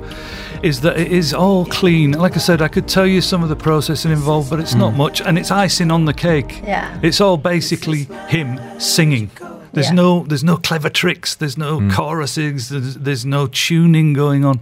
is 0.64 0.80
that 0.80 0.98
it 0.98 1.12
is 1.12 1.32
all 1.32 1.66
clean. 1.66 2.12
Like 2.12 2.34
I 2.34 2.40
said, 2.40 2.60
I 2.62 2.66
could 2.68 2.88
tell 2.88 3.06
you 3.06 3.20
some 3.20 3.44
of 3.44 3.48
the 3.48 3.54
processing 3.56 4.10
involved, 4.10 4.50
but 4.50 4.58
it's 4.58 4.74
Mm. 4.74 4.78
not 4.80 4.94
much, 4.96 5.20
and 5.20 5.38
it's 5.38 5.52
icing 5.52 5.92
on 5.92 6.04
the 6.04 6.14
cake. 6.14 6.62
Yeah. 6.64 6.98
it's 7.00 7.20
all 7.20 7.36
basically 7.36 8.08
him 8.28 8.58
singing. 8.80 9.30
There's 9.72 9.86
Yeah. 9.88 9.94
no 9.94 10.24
there's 10.28 10.44
no 10.44 10.56
clever 10.56 10.90
tricks. 10.90 11.34
There's 11.34 11.56
no 11.58 11.80
Mm. 11.80 11.90
choruses. 11.92 12.68
There's, 12.68 12.94
there's 12.96 13.24
no 13.26 13.46
tuning 13.46 14.12
going 14.12 14.44
on. 14.44 14.60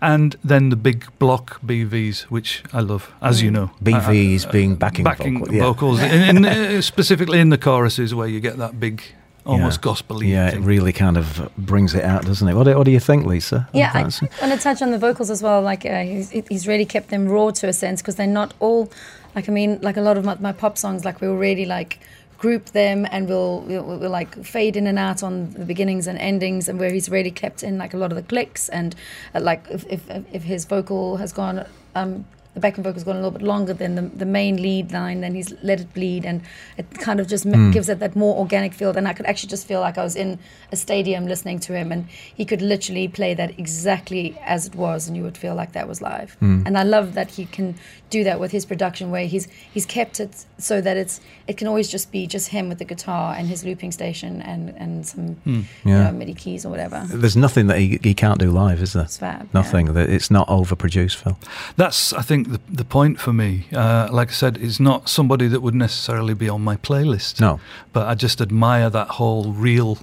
And 0.00 0.36
then 0.44 0.68
the 0.70 0.76
big 0.76 1.06
block 1.18 1.60
BVs, 1.64 2.22
which 2.30 2.62
I 2.72 2.80
love, 2.80 3.10
as 3.22 3.40
you 3.42 3.50
know. 3.50 3.70
BVs 3.82 4.50
being 4.50 4.74
backing, 4.76 5.04
backing 5.04 5.38
vocal, 5.38 5.54
yeah. 5.54 5.62
vocals, 5.62 6.00
in, 6.02 6.36
in, 6.38 6.44
uh, 6.44 6.80
specifically 6.82 7.38
in 7.40 7.48
the 7.48 7.56
choruses 7.58 8.14
where 8.14 8.26
you 8.28 8.40
get 8.40 8.58
that 8.58 8.78
big, 8.78 9.02
almost 9.46 9.78
Yeah. 9.80 9.82
gospel-y 9.90 10.26
Yeah, 10.26 10.48
it 10.48 10.60
really 10.60 10.92
kind 10.92 11.16
of 11.16 11.48
brings 11.56 11.94
it 11.94 12.04
out, 12.04 12.26
doesn't 12.26 12.46
it? 12.46 12.54
What 12.54 12.64
do, 12.64 12.76
what 12.76 12.84
do 12.84 12.90
you 12.90 13.00
think, 13.00 13.24
Lisa? 13.24 13.68
Yeah, 13.72 13.92
I, 13.94 14.00
I 14.00 14.02
want 14.02 14.52
to 14.52 14.58
touch 14.58 14.82
on 14.82 14.90
the 14.90 14.98
vocals 14.98 15.30
as 15.30 15.42
well. 15.42 15.62
Like 15.62 15.86
uh, 15.86 16.02
he's, 16.02 16.30
he's 16.50 16.66
really 16.66 16.84
kept 16.86 17.08
them 17.08 17.26
raw 17.28 17.50
to 17.52 17.68
a 17.68 17.72
sense 17.72 18.02
because 18.02 18.16
they're 18.16 18.26
not 18.26 18.52
all. 18.60 18.90
Like 19.34 19.48
I 19.48 19.52
mean, 19.52 19.78
like 19.80 19.96
a 19.96 20.02
lot 20.02 20.18
of 20.18 20.24
my, 20.24 20.36
my 20.40 20.52
pop 20.52 20.76
songs, 20.76 21.04
like 21.04 21.20
we 21.22 21.28
were 21.28 21.38
really 21.38 21.64
like 21.66 21.98
group 22.44 22.64
them 22.82 23.06
and 23.10 23.26
we'll, 23.30 23.60
we'll 23.68 23.98
we'll 24.00 24.16
like 24.20 24.32
fade 24.44 24.76
in 24.76 24.86
and 24.86 24.98
out 24.98 25.22
on 25.22 25.34
the 25.60 25.64
beginnings 25.72 26.06
and 26.06 26.18
endings, 26.18 26.68
and 26.68 26.78
where 26.78 26.92
he's 26.96 27.08
really 27.16 27.30
kept 27.30 27.62
in 27.62 27.78
like 27.78 27.92
a 27.94 27.96
lot 28.02 28.10
of 28.12 28.16
the 28.16 28.26
clicks 28.32 28.68
and 28.68 28.94
uh, 29.34 29.40
like 29.40 29.62
if, 29.70 29.82
if 29.88 30.02
if 30.38 30.42
his 30.42 30.62
vocal 30.66 31.16
has 31.16 31.32
gone. 31.32 31.56
Um, 31.94 32.26
the 32.54 32.60
backing 32.60 32.84
vocal's 32.84 33.04
gone 33.04 33.16
a 33.16 33.18
little 33.18 33.32
bit 33.32 33.42
longer 33.42 33.74
than 33.74 33.94
the, 33.96 34.02
the 34.02 34.24
main 34.24 34.62
lead 34.62 34.92
line, 34.92 35.20
then 35.20 35.34
he's 35.34 35.52
let 35.62 35.80
it 35.80 35.92
bleed, 35.92 36.24
and 36.24 36.40
it 36.76 36.90
kind 36.98 37.20
of 37.20 37.26
just 37.26 37.44
ma- 37.44 37.56
hmm. 37.56 37.70
gives 37.70 37.88
it 37.88 37.98
that 37.98 38.16
more 38.16 38.36
organic 38.36 38.72
feel. 38.72 38.96
And 38.96 39.08
I 39.08 39.12
could 39.12 39.26
actually 39.26 39.50
just 39.50 39.66
feel 39.66 39.80
like 39.80 39.98
I 39.98 40.04
was 40.04 40.16
in 40.16 40.38
a 40.72 40.76
stadium 40.76 41.26
listening 41.26 41.58
to 41.60 41.74
him, 41.74 41.92
and 41.92 42.08
he 42.08 42.44
could 42.44 42.62
literally 42.62 43.08
play 43.08 43.34
that 43.34 43.58
exactly 43.58 44.38
as 44.44 44.66
it 44.66 44.74
was, 44.74 45.08
and 45.08 45.16
you 45.16 45.22
would 45.22 45.36
feel 45.36 45.54
like 45.54 45.72
that 45.72 45.88
was 45.88 46.00
live. 46.00 46.34
Hmm. 46.40 46.62
And 46.66 46.78
I 46.78 46.82
love 46.84 47.14
that 47.14 47.30
he 47.32 47.46
can 47.46 47.74
do 48.10 48.24
that 48.24 48.38
with 48.38 48.52
his 48.52 48.64
production, 48.64 49.10
where 49.10 49.26
he's 49.26 49.48
he's 49.72 49.86
kept 49.86 50.20
it 50.20 50.46
so 50.58 50.80
that 50.80 50.96
it's 50.96 51.20
it 51.48 51.56
can 51.56 51.66
always 51.66 51.88
just 51.88 52.12
be 52.12 52.26
just 52.26 52.48
him 52.48 52.68
with 52.68 52.78
the 52.78 52.84
guitar 52.84 53.34
and 53.36 53.48
his 53.48 53.64
looping 53.64 53.92
station 53.92 54.40
and 54.42 54.70
and 54.76 55.06
some 55.06 55.34
hmm. 55.34 55.60
you 55.84 55.94
Yeah. 55.94 56.04
know, 56.04 56.12
MIDI 56.12 56.34
keys 56.34 56.64
or 56.64 56.70
whatever. 56.70 57.04
There's 57.06 57.36
nothing 57.36 57.66
that 57.66 57.78
he, 57.78 57.98
he 58.02 58.14
can't 58.14 58.38
do 58.38 58.50
live, 58.50 58.80
is 58.80 58.92
there? 58.92 59.04
It's 59.04 59.18
fab, 59.18 59.52
Nothing. 59.52 59.92
That 59.94 60.08
It's 60.08 60.30
not 60.30 60.48
overproduced, 60.48 61.16
Phil. 61.16 61.38
That's, 61.76 62.12
I 62.12 62.22
think, 62.22 62.43
the, 62.44 62.60
the 62.68 62.84
point 62.84 63.20
for 63.20 63.32
me. 63.32 63.66
Uh, 63.72 64.08
like 64.12 64.28
I 64.28 64.32
said, 64.32 64.56
is 64.58 64.78
not 64.80 65.08
somebody 65.08 65.48
that 65.48 65.60
would 65.60 65.74
necessarily 65.74 66.34
be 66.34 66.48
on 66.48 66.62
my 66.62 66.76
playlist. 66.76 67.40
No. 67.40 67.58
But 67.92 68.06
I 68.06 68.14
just 68.14 68.40
admire 68.40 68.90
that 68.90 69.08
whole 69.08 69.52
real 69.52 69.98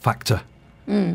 factor. 0.00 0.42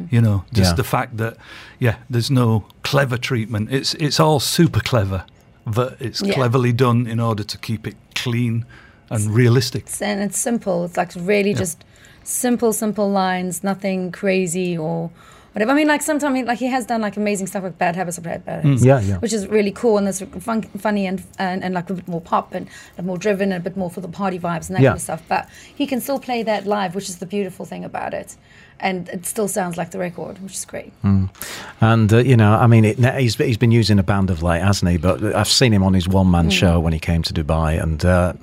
You 0.10 0.22
know, 0.22 0.44
just 0.54 0.72
Yeah. 0.72 0.76
the 0.76 0.84
fact 0.84 1.18
that, 1.18 1.38
yeah, 1.78 1.98
there's 2.10 2.32
no 2.32 2.64
clever 2.84 3.18
treatment. 3.18 3.70
It's 3.72 3.94
it's 3.96 4.20
all 4.20 4.40
super 4.40 4.80
clever, 4.80 5.24
but 5.66 5.98
it's 6.00 6.22
Yeah. 6.22 6.34
cleverly 6.34 6.74
done 6.74 7.06
in 7.06 7.20
order 7.20 7.44
to 7.44 7.58
keep 7.60 7.86
it 7.86 7.96
clean 8.16 8.66
and 9.10 9.30
realistic. 9.36 9.84
It's- 9.84 10.02
and 10.02 10.22
it's 10.24 10.40
simple. 10.40 10.86
It's 10.86 10.98
like 10.98 11.12
really 11.16 11.54
just 11.54 11.84
simple, 12.24 12.74
simple 12.74 13.12
lines, 13.12 13.64
nothing 13.64 14.12
crazy 14.12 14.76
or 14.78 15.12
whatever. 15.58 15.72
I 15.72 15.76
mean, 15.76 15.88
like 15.88 16.04
sometimes 16.04 16.46
like 16.46 16.60
he 16.60 16.68
has 16.68 16.86
done 16.86 17.02
like 17.02 17.18
amazing 17.18 17.48
stuff 17.48 17.64
with 17.64 17.78
Bad 17.80 17.96
Habits 17.96 18.20
or 18.20 18.22
Bad, 18.22 18.46
bad 18.46 18.64
Habits, 18.64 18.84
mm. 18.84 18.86
Yeah, 18.86 19.00
yeah. 19.00 19.18
which 19.18 19.34
is 19.34 19.48
really 19.48 19.72
cool 19.72 19.98
and 19.98 20.08
it's 20.08 20.22
fun, 20.44 20.62
funny 20.62 21.08
and, 21.08 21.24
and 21.40 21.64
and 21.64 21.74
like 21.74 21.90
a 21.90 21.96
bit 21.96 22.08
more 22.08 22.22
pop 22.22 22.54
and 22.54 22.68
a 22.98 23.02
more 23.02 23.18
driven 23.18 23.52
and 23.52 23.66
a 23.66 23.70
bit 23.70 23.76
more 23.76 23.90
for 23.90 24.02
the 24.02 24.08
party 24.08 24.38
vibes 24.38 24.68
and 24.68 24.76
that 24.76 24.82
Yeah. 24.84 24.90
kind 24.90 24.98
of 24.98 25.02
stuff. 25.02 25.24
But 25.28 25.50
he 25.76 25.88
can 25.88 26.00
still 26.00 26.20
play 26.20 26.44
that 26.44 26.68
live, 26.68 26.94
which 26.94 27.10
is 27.10 27.18
the 27.18 27.26
beautiful 27.26 27.66
thing 27.66 27.84
about 27.84 28.14
it. 28.14 28.38
And 28.80 29.10
it 29.10 29.26
still 29.26 29.48
sounds 29.48 29.76
like 29.76 29.90
the 29.90 29.98
record, 29.98 30.38
which 30.44 30.54
is 30.54 30.64
great. 30.66 30.94
Mm. 31.02 31.30
And 31.82 32.14
uh, 32.14 32.18
you 32.18 32.38
know, 32.38 32.54
I 32.54 32.68
mean, 32.68 32.86
it, 32.86 33.00
he's 33.20 33.36
he's 33.36 33.58
been 33.58 33.72
using 33.72 33.98
a 33.98 34.04
band 34.04 34.30
of 34.30 34.44
late, 34.44 34.62
hasn't 34.62 34.92
he? 34.92 34.98
But 34.98 35.24
I've 35.34 35.48
seen 35.48 35.74
him 35.74 35.82
on 35.82 35.96
his 35.96 36.08
one 36.08 36.30
man 36.30 36.50
mm. 36.50 36.52
show 36.52 36.80
when 36.80 36.94
he 36.94 37.00
came 37.00 37.24
to 37.24 37.34
Dubai, 37.34 37.82
and 37.82 38.06
uh, 38.06 38.34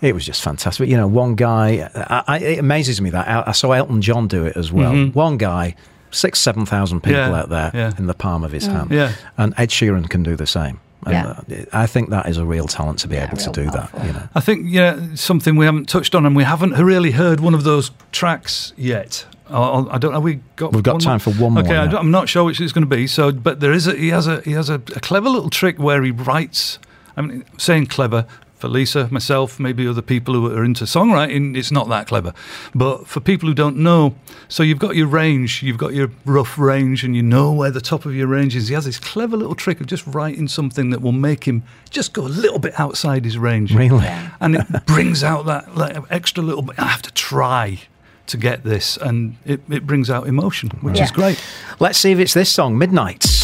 it 0.00 0.14
was 0.14 0.24
just 0.24 0.40
fantastic. 0.40 0.88
You 0.88 0.96
know, 0.96 1.06
one 1.06 1.34
guy, 1.34 1.90
I, 1.94 2.24
I, 2.26 2.38
it 2.38 2.58
amazes 2.58 3.02
me 3.02 3.10
that 3.10 3.28
I, 3.28 3.50
I 3.50 3.52
saw 3.52 3.72
Elton 3.72 4.00
John 4.00 4.28
do 4.28 4.46
it 4.46 4.56
as 4.56 4.72
well. 4.72 4.94
Mm-hmm. 4.94 5.12
One 5.12 5.36
guy, 5.36 5.74
six 6.12 6.38
seven 6.38 6.64
thousand 6.66 7.00
people 7.02 7.20
Yeah, 7.20 7.34
out 7.40 7.48
there 7.48 7.70
yeah. 7.74 7.92
in 7.98 8.06
the 8.06 8.14
palm 8.14 8.44
of 8.44 8.52
his 8.52 8.66
hand, 8.66 8.90
Yeah. 8.90 9.12
and 9.36 9.52
Ed 9.56 9.70
Sheeran 9.70 10.08
can 10.08 10.22
do 10.22 10.36
the 10.36 10.46
same. 10.46 10.78
And, 11.04 11.14
Yeah. 11.14 11.26
uh, 11.26 11.64
I 11.72 11.86
think 11.86 12.10
that 12.10 12.26
is 12.28 12.36
a 12.38 12.44
real 12.44 12.68
talent 12.68 13.00
to 13.00 13.08
be 13.08 13.16
Yeah, 13.16 13.24
able 13.26 13.36
to 13.38 13.50
do 13.50 13.64
powerful. 13.70 13.98
that. 13.98 14.06
You 14.06 14.12
know, 14.12 14.28
I 14.36 14.40
think 14.40 14.66
yeah, 14.68 14.96
something 15.14 15.56
we 15.56 15.64
haven't 15.66 15.88
touched 15.88 16.14
on, 16.14 16.24
and 16.24 16.36
we 16.36 16.44
haven't 16.44 16.74
really 16.74 17.10
heard 17.10 17.40
one 17.40 17.54
of 17.54 17.64
those 17.64 17.90
tracks 18.12 18.72
yet. 18.76 19.24
I, 19.50 19.84
I 19.90 19.98
don't 19.98 20.12
know. 20.12 20.20
We 20.20 20.38
got 20.56 20.72
We've 20.72 20.82
got 20.82 20.92
one 20.94 21.00
time 21.00 21.18
for 21.18 21.32
one 21.32 21.54
more 21.54 21.64
Okay, 21.64 21.72
now. 21.74 21.98
I'm 21.98 22.10
not 22.12 22.28
sure 22.28 22.44
which 22.44 22.60
it's 22.60 22.72
going 22.72 22.88
to 22.88 22.96
be. 22.96 23.06
So, 23.06 23.32
but 23.32 23.58
there 23.60 23.72
is 23.72 23.86
a 23.88 23.94
he 23.96 24.08
has 24.10 24.26
a 24.28 24.40
he 24.42 24.52
has 24.52 24.70
a, 24.70 24.74
a 24.74 25.00
clever 25.00 25.28
little 25.28 25.50
trick 25.50 25.78
where 25.78 26.02
he 26.02 26.10
writes. 26.12 26.78
I 27.16 27.20
mean, 27.22 27.44
saying 27.58 27.86
clever 27.86 28.24
for 28.62 28.68
Lisa, 28.68 29.08
myself, 29.10 29.58
maybe 29.58 29.88
other 29.88 30.00
people 30.00 30.34
who 30.34 30.46
are 30.56 30.64
into 30.64 30.84
songwriting, 30.84 31.56
it's 31.56 31.72
not 31.72 31.88
that 31.88 32.06
clever. 32.06 32.32
But 32.76 33.08
for 33.08 33.18
people 33.18 33.48
who 33.48 33.54
don't 33.54 33.76
know, 33.76 34.14
so 34.46 34.62
you've 34.62 34.78
got 34.78 34.94
your 34.94 35.08
range, 35.08 35.64
you've 35.64 35.78
got 35.78 35.94
your 35.94 36.12
rough 36.24 36.56
range, 36.56 37.02
and 37.02 37.16
you 37.16 37.24
know 37.24 37.52
where 37.52 37.72
the 37.72 37.80
top 37.80 38.06
of 38.06 38.14
your 38.14 38.28
range 38.28 38.54
is. 38.54 38.68
He 38.68 38.74
has 38.74 38.84
this 38.84 39.00
clever 39.00 39.36
little 39.36 39.56
trick 39.56 39.80
of 39.80 39.88
just 39.88 40.06
writing 40.06 40.46
something 40.46 40.90
that 40.90 41.02
will 41.02 41.10
make 41.10 41.42
him 41.42 41.64
just 41.90 42.12
go 42.12 42.22
a 42.22 42.28
little 42.28 42.60
bit 42.60 42.78
outside 42.78 43.24
his 43.24 43.36
range 43.36 43.74
really. 43.74 44.06
and 44.40 44.54
it 44.54 44.86
brings 44.86 45.24
out 45.24 45.46
that 45.46 45.76
like, 45.76 45.96
extra 46.08 46.42
little 46.44 46.62
bit. 46.62 46.78
I 46.78 46.86
have 46.86 47.02
to 47.02 47.12
try 47.12 47.80
to 48.28 48.36
get 48.36 48.62
this, 48.62 48.96
and 48.96 49.36
it, 49.44 49.60
it 49.68 49.88
brings 49.88 50.08
out 50.08 50.28
emotion, 50.28 50.70
which 50.82 51.00
is 51.00 51.10
great. 51.10 51.42
Let's 51.80 51.98
see 51.98 52.12
if 52.12 52.20
it's 52.20 52.32
this 52.32 52.52
song, 52.52 52.78
Midnights. 52.78 53.41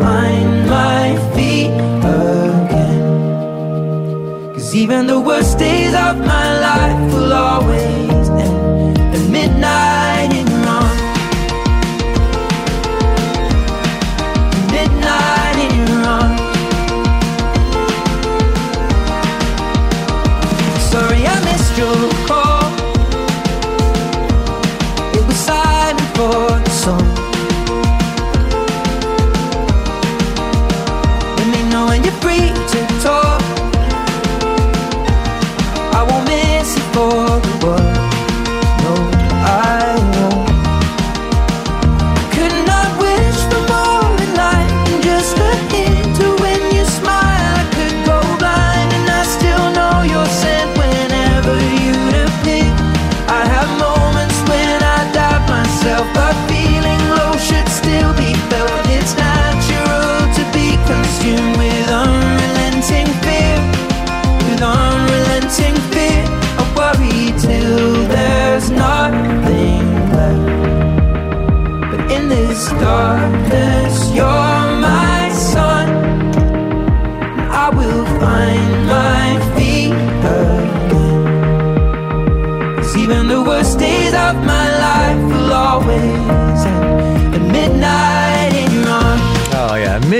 Find 0.00 0.50
my 0.68 1.04
feet 1.34 1.74
again. 2.20 3.02
Cause 4.54 4.74
even 4.74 5.06
the 5.06 5.20
worst 5.20 5.58
days 5.58 5.94
of 5.94 6.18
my 6.18 6.46
life 6.68 7.27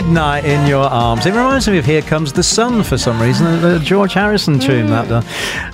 Midnight 0.09 0.47
in 0.47 0.67
Your 0.67 0.85
Arms. 0.85 1.27
It 1.27 1.33
reminds 1.33 1.69
me 1.69 1.77
of 1.77 1.85
Here 1.85 2.01
Comes 2.01 2.33
the 2.33 2.43
Sun 2.43 2.83
for 2.85 2.97
some 2.97 3.21
reason, 3.21 3.61
the 3.61 3.79
George 3.79 4.15
Harrison 4.15 4.59
tune 4.59 4.87
that 4.87 5.07
done. 5.07 5.23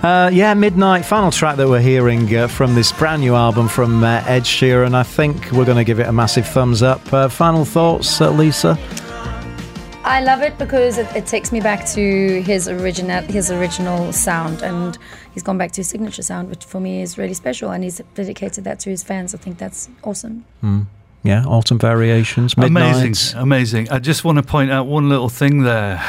Uh, 0.02 0.28
yeah, 0.32 0.52
Midnight, 0.54 1.04
final 1.04 1.30
track 1.30 1.56
that 1.56 1.68
we're 1.68 1.80
hearing 1.80 2.34
uh, 2.34 2.48
from 2.48 2.74
this 2.74 2.90
brand 2.90 3.22
new 3.22 3.36
album 3.36 3.68
from 3.68 4.02
uh, 4.02 4.24
Ed 4.26 4.42
Sheeran. 4.42 4.92
I 4.92 5.04
think 5.04 5.52
we're 5.52 5.64
going 5.64 5.76
to 5.76 5.84
give 5.84 6.00
it 6.00 6.08
a 6.08 6.12
massive 6.12 6.48
thumbs 6.48 6.82
up. 6.82 7.12
Uh, 7.12 7.28
final 7.28 7.64
thoughts, 7.64 8.20
uh, 8.20 8.32
Lisa? 8.32 8.76
I 10.02 10.20
love 10.20 10.42
it 10.42 10.58
because 10.58 10.98
it, 10.98 11.06
it 11.14 11.26
takes 11.26 11.52
me 11.52 11.60
back 11.60 11.86
to 11.90 12.42
his 12.42 12.66
original 12.66 13.22
his 13.22 13.52
original 13.52 14.12
sound, 14.12 14.62
and 14.62 14.98
he's 15.32 15.44
gone 15.44 15.58
back 15.58 15.70
to 15.72 15.76
his 15.76 15.88
signature 15.88 16.22
sound, 16.22 16.50
which 16.50 16.64
for 16.64 16.80
me 16.80 17.02
is 17.02 17.16
really 17.16 17.34
special, 17.34 17.70
and 17.70 17.84
he's 17.84 18.02
dedicated 18.14 18.64
that 18.64 18.80
to 18.80 18.90
his 18.90 19.04
fans. 19.04 19.32
I 19.32 19.38
think 19.38 19.58
that's 19.58 19.88
awesome. 20.02 20.44
Yeah, 21.24 21.44
Autumn 21.46 21.78
Variations, 21.78 22.54
Midnight. 22.56 22.96
Amazing, 22.96 23.38
amazing. 23.40 23.88
I 23.90 23.98
just 23.98 24.24
want 24.24 24.36
to 24.36 24.42
point 24.44 24.70
out 24.70 24.86
one 24.86 25.08
little 25.08 25.30
thing 25.30 25.62
there. 25.62 26.00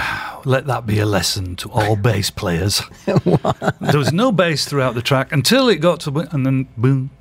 Let 0.43 0.67
that 0.67 0.85
be 0.85 0.99
a 0.99 1.05
lesson 1.05 1.55
to 1.57 1.71
all 1.71 1.95
bass 2.09 2.29
players. 2.29 2.81
there 3.05 3.97
was 3.97 4.11
no 4.11 4.31
bass 4.33 4.65
throughout 4.65 4.93
the 4.93 5.01
track 5.01 5.31
until 5.31 5.69
it 5.69 5.77
got 5.77 6.01
to, 6.01 6.11
bo- 6.11 6.27
and 6.31 6.45
then 6.45 6.67
boom, 6.77 7.11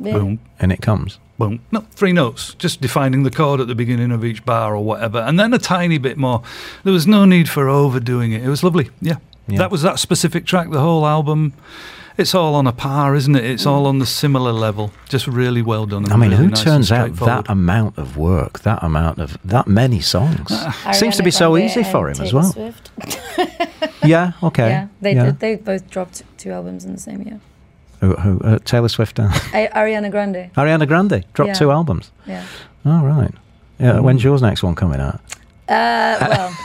Yeah. 0.00 0.14
boom, 0.14 0.40
And 0.58 0.72
it 0.72 0.80
comes. 0.80 1.18
boom. 1.38 1.60
No, 1.70 1.80
three 1.90 2.12
notes, 2.12 2.54
just 2.54 2.80
defining 2.80 3.24
the 3.24 3.30
chord 3.30 3.60
at 3.60 3.66
the 3.68 3.74
beginning 3.74 4.10
of 4.10 4.24
each 4.24 4.44
bar 4.46 4.74
or 4.74 4.82
whatever, 4.82 5.18
and 5.18 5.38
then 5.38 5.52
a 5.52 5.58
tiny 5.58 5.98
bit 5.98 6.16
more. 6.16 6.42
There 6.82 6.94
was 6.94 7.06
no 7.06 7.26
need 7.26 7.46
for 7.48 7.68
overdoing 7.68 8.32
it. 8.32 8.42
It 8.42 8.48
was 8.48 8.64
lovely. 8.64 8.88
Yeah. 9.02 9.16
Yeah. 9.48 9.58
That 9.58 9.70
was 9.70 9.82
that 9.82 9.98
specific 9.98 10.46
track, 10.46 10.70
the 10.70 10.80
whole 10.80 11.06
album. 11.06 11.52
It's 12.22 12.34
all 12.36 12.54
on 12.54 12.66
a 12.68 12.72
par, 12.72 13.14
isn't 13.16 13.34
it? 13.34 13.44
It's 13.44 13.66
all 13.66 13.86
on 13.86 13.98
the 13.98 14.06
similar 14.06 14.52
level. 14.52 14.92
Just 15.08 15.26
really 15.26 15.60
well 15.60 15.86
done. 15.86 16.10
I 16.10 16.16
mean, 16.16 16.30
really 16.30 16.44
who 16.44 16.48
nice 16.50 16.62
turns 16.62 16.92
out 16.92 17.16
that 17.16 17.50
amount 17.50 17.98
of 17.98 18.16
work, 18.16 18.60
that 18.60 18.82
amount 18.82 19.18
of, 19.18 19.36
that 19.44 19.66
many 19.66 20.00
songs? 20.00 20.50
Seems 20.92 21.16
to 21.16 21.22
be 21.24 21.32
so 21.32 21.50
Grande 21.52 21.70
easy 21.70 21.82
for 21.82 22.08
and 22.08 22.16
him 22.18 22.24
as 22.24 22.32
well. 22.32 22.52
Swift. 22.52 22.90
Yeah, 24.04 24.32
okay. 24.42 24.68
Yeah, 24.68 24.88
they 25.00 25.14
yeah. 25.14 25.30
they 25.30 25.54
both 25.56 25.88
dropped 25.90 26.22
two 26.36 26.50
albums 26.50 26.84
in 26.84 26.92
the 26.92 26.98
same 27.00 27.22
year. 27.22 27.40
Who, 28.00 28.14
who, 28.14 28.40
uh, 28.40 28.58
Taylor 28.64 28.88
Swift 28.88 29.18
and 29.20 29.32
A- 29.54 29.68
Ariana 29.74 30.10
Grande. 30.10 30.50
Ariana 30.56 30.86
Grande 30.88 31.24
dropped 31.34 31.48
Yeah. 31.48 31.54
two 31.54 31.70
albums. 31.70 32.10
Yeah. 32.26 32.44
All 32.84 33.04
right. 33.06 33.32
Yeah, 33.78 34.00
when's 34.00 34.24
yours 34.24 34.42
next 34.42 34.62
one 34.64 34.74
coming 34.74 35.00
out? 35.00 35.20
Uh, 35.68 36.16
well, 36.20 36.56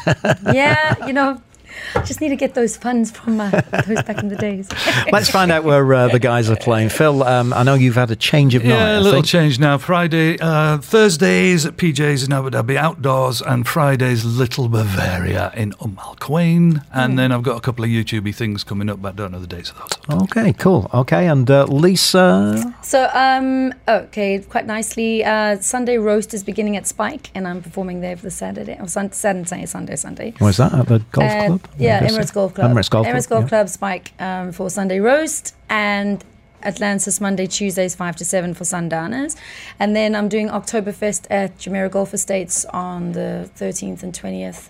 yeah, 0.53 1.05
you 1.05 1.13
know, 1.13 1.39
just 2.05 2.21
need 2.21 2.29
to 2.29 2.35
get 2.35 2.53
those 2.53 2.77
funds 2.77 3.11
from 3.11 3.39
uh, 3.39 3.49
those 3.87 4.01
back 4.03 4.19
in 4.19 4.29
the 4.29 4.35
days. 4.35 4.69
Let's 5.11 5.29
find 5.29 5.51
out 5.51 5.63
where 5.63 5.93
uh, 5.93 6.07
the 6.09 6.19
guys 6.19 6.49
are 6.49 6.55
playing. 6.55 6.89
Phil, 6.89 7.23
um, 7.23 7.53
I 7.53 7.63
know 7.63 7.73
you've 7.75 7.95
had 7.95 8.11
a 8.11 8.15
change 8.15 8.55
of 8.55 8.63
night. 8.63 8.69
Yeah, 8.69 8.85
I 8.85 8.89
a 8.91 9.01
little 9.01 9.21
change 9.23 9.59
now. 9.59 9.77
Friday, 9.77 10.37
uh, 10.39 10.77
Thursdays 10.79 11.65
at 11.65 11.77
PJ's 11.77 12.23
in 12.23 12.33
Abu 12.33 12.49
Dhabi 12.51 12.75
outdoors, 12.75 13.41
and 13.41 13.67
Fridays 13.67 14.23
Little 14.25 14.67
Bavaria 14.69 15.51
in 15.55 15.73
Umm 15.81 15.97
Al 16.01 16.15
Quwain. 16.15 16.83
And 16.93 17.17
then 17.17 17.31
I've 17.31 17.43
got 17.43 17.57
a 17.57 17.61
couple 17.61 17.83
of 17.83 17.89
YouTubey 17.89 18.33
things 18.35 18.63
coming 18.63 18.89
up, 18.89 19.01
but 19.01 19.09
I 19.09 19.15
don't 19.15 19.31
know 19.31 19.39
the 19.39 19.47
dates 19.47 19.71
of 19.71 19.77
those. 20.07 20.21
Okay, 20.23 20.53
cool. 20.53 20.89
Okay, 20.93 21.27
and 21.27 21.49
uh, 21.49 21.65
Lisa. 21.65 22.73
So, 22.81 23.09
um, 23.13 23.73
okay, 23.87 24.39
quite 24.39 24.65
nicely. 24.65 25.23
Uh, 25.23 25.57
Sunday 25.59 25.97
roast 25.97 26.33
is 26.33 26.43
beginning 26.43 26.77
at 26.77 26.87
Spike, 26.87 27.29
and 27.35 27.47
I'm 27.47 27.61
performing 27.61 28.01
there 28.01 28.15
for 28.15 28.23
the 28.23 28.31
Saturday, 28.31 28.77
or 28.79 28.87
sun- 28.87 29.11
Saturday, 29.11 29.65
Sunday, 29.65 29.95
Sunday. 29.95 30.33
Was 30.39 30.57
that 30.57 30.73
at 30.73 30.87
the 30.87 30.99
golf 31.11 31.31
Uh, 31.31 31.45
club? 31.47 31.66
Yeah, 31.77 32.05
Emirates. 32.07 32.33
Golf 32.33 32.53
Club. 32.53 32.71
Emirates 32.71 32.89
Golf 32.89 33.07
Emirates 33.07 33.27
Club. 33.27 33.41
Golf 33.41 33.49
Club 33.49 33.69
Spike 33.69 34.13
um, 34.19 34.51
for 34.51 34.69
Sunday 34.69 34.99
roast, 34.99 35.55
and 35.69 36.23
Atlantis 36.63 37.21
Monday, 37.21 37.47
Tuesdays 37.47 37.95
five 37.95 38.15
to 38.15 38.25
seven 38.25 38.53
for 38.53 38.65
Sundowners, 38.65 39.35
and 39.79 39.95
then 39.95 40.15
I'm 40.15 40.29
doing 40.29 40.49
Oktoberfest 40.49 41.27
at 41.29 41.57
Jumeirah 41.57 41.91
Golf 41.91 42.13
Estates 42.13 42.65
on 42.65 43.11
the 43.11 43.49
13th 43.57 44.03
and 44.03 44.13
20th. 44.13 44.69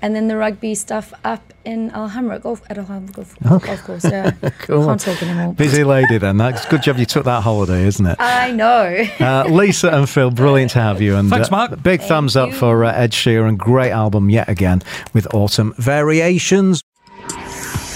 And 0.00 0.14
then 0.14 0.28
the 0.28 0.36
rugby 0.36 0.76
stuff 0.76 1.12
up 1.24 1.52
in 1.64 1.90
Al 1.90 2.08
Hamra 2.10 2.40
golf 2.40 2.62
at 2.70 2.78
Al 2.78 2.84
Hamra 2.84 3.12
golf, 3.12 3.36
golf 3.42 3.82
course. 3.84 4.04
Yeah, 4.04 4.30
Cool. 4.60 4.84
can't 4.86 5.00
talk 5.00 5.20
anymore. 5.22 5.54
Busy 5.54 5.82
lady 5.82 6.18
then. 6.18 6.36
That's 6.36 6.64
good 6.66 6.82
job 6.82 6.98
you 6.98 7.04
took 7.06 7.24
that 7.24 7.42
holiday, 7.42 7.84
isn't 7.84 8.06
it? 8.06 8.16
I 8.20 8.52
know. 8.52 9.04
Uh, 9.18 9.44
Lisa 9.48 9.90
and 9.90 10.08
Phil, 10.08 10.30
brilliant 10.30 10.70
to 10.72 10.80
have 10.80 11.00
you. 11.00 11.16
And 11.16 11.28
Thanks, 11.28 11.48
uh, 11.48 11.50
Mark. 11.50 11.82
Big 11.82 12.00
thumbs 12.00 12.36
up 12.36 12.50
you. 12.50 12.54
for 12.54 12.84
uh, 12.84 12.92
Ed 12.92 13.10
Sheeran. 13.10 13.58
Great 13.58 13.90
album 13.90 14.30
yet 14.30 14.48
again 14.48 14.82
with 15.12 15.26
Autumn 15.34 15.74
Variations. 15.78 16.82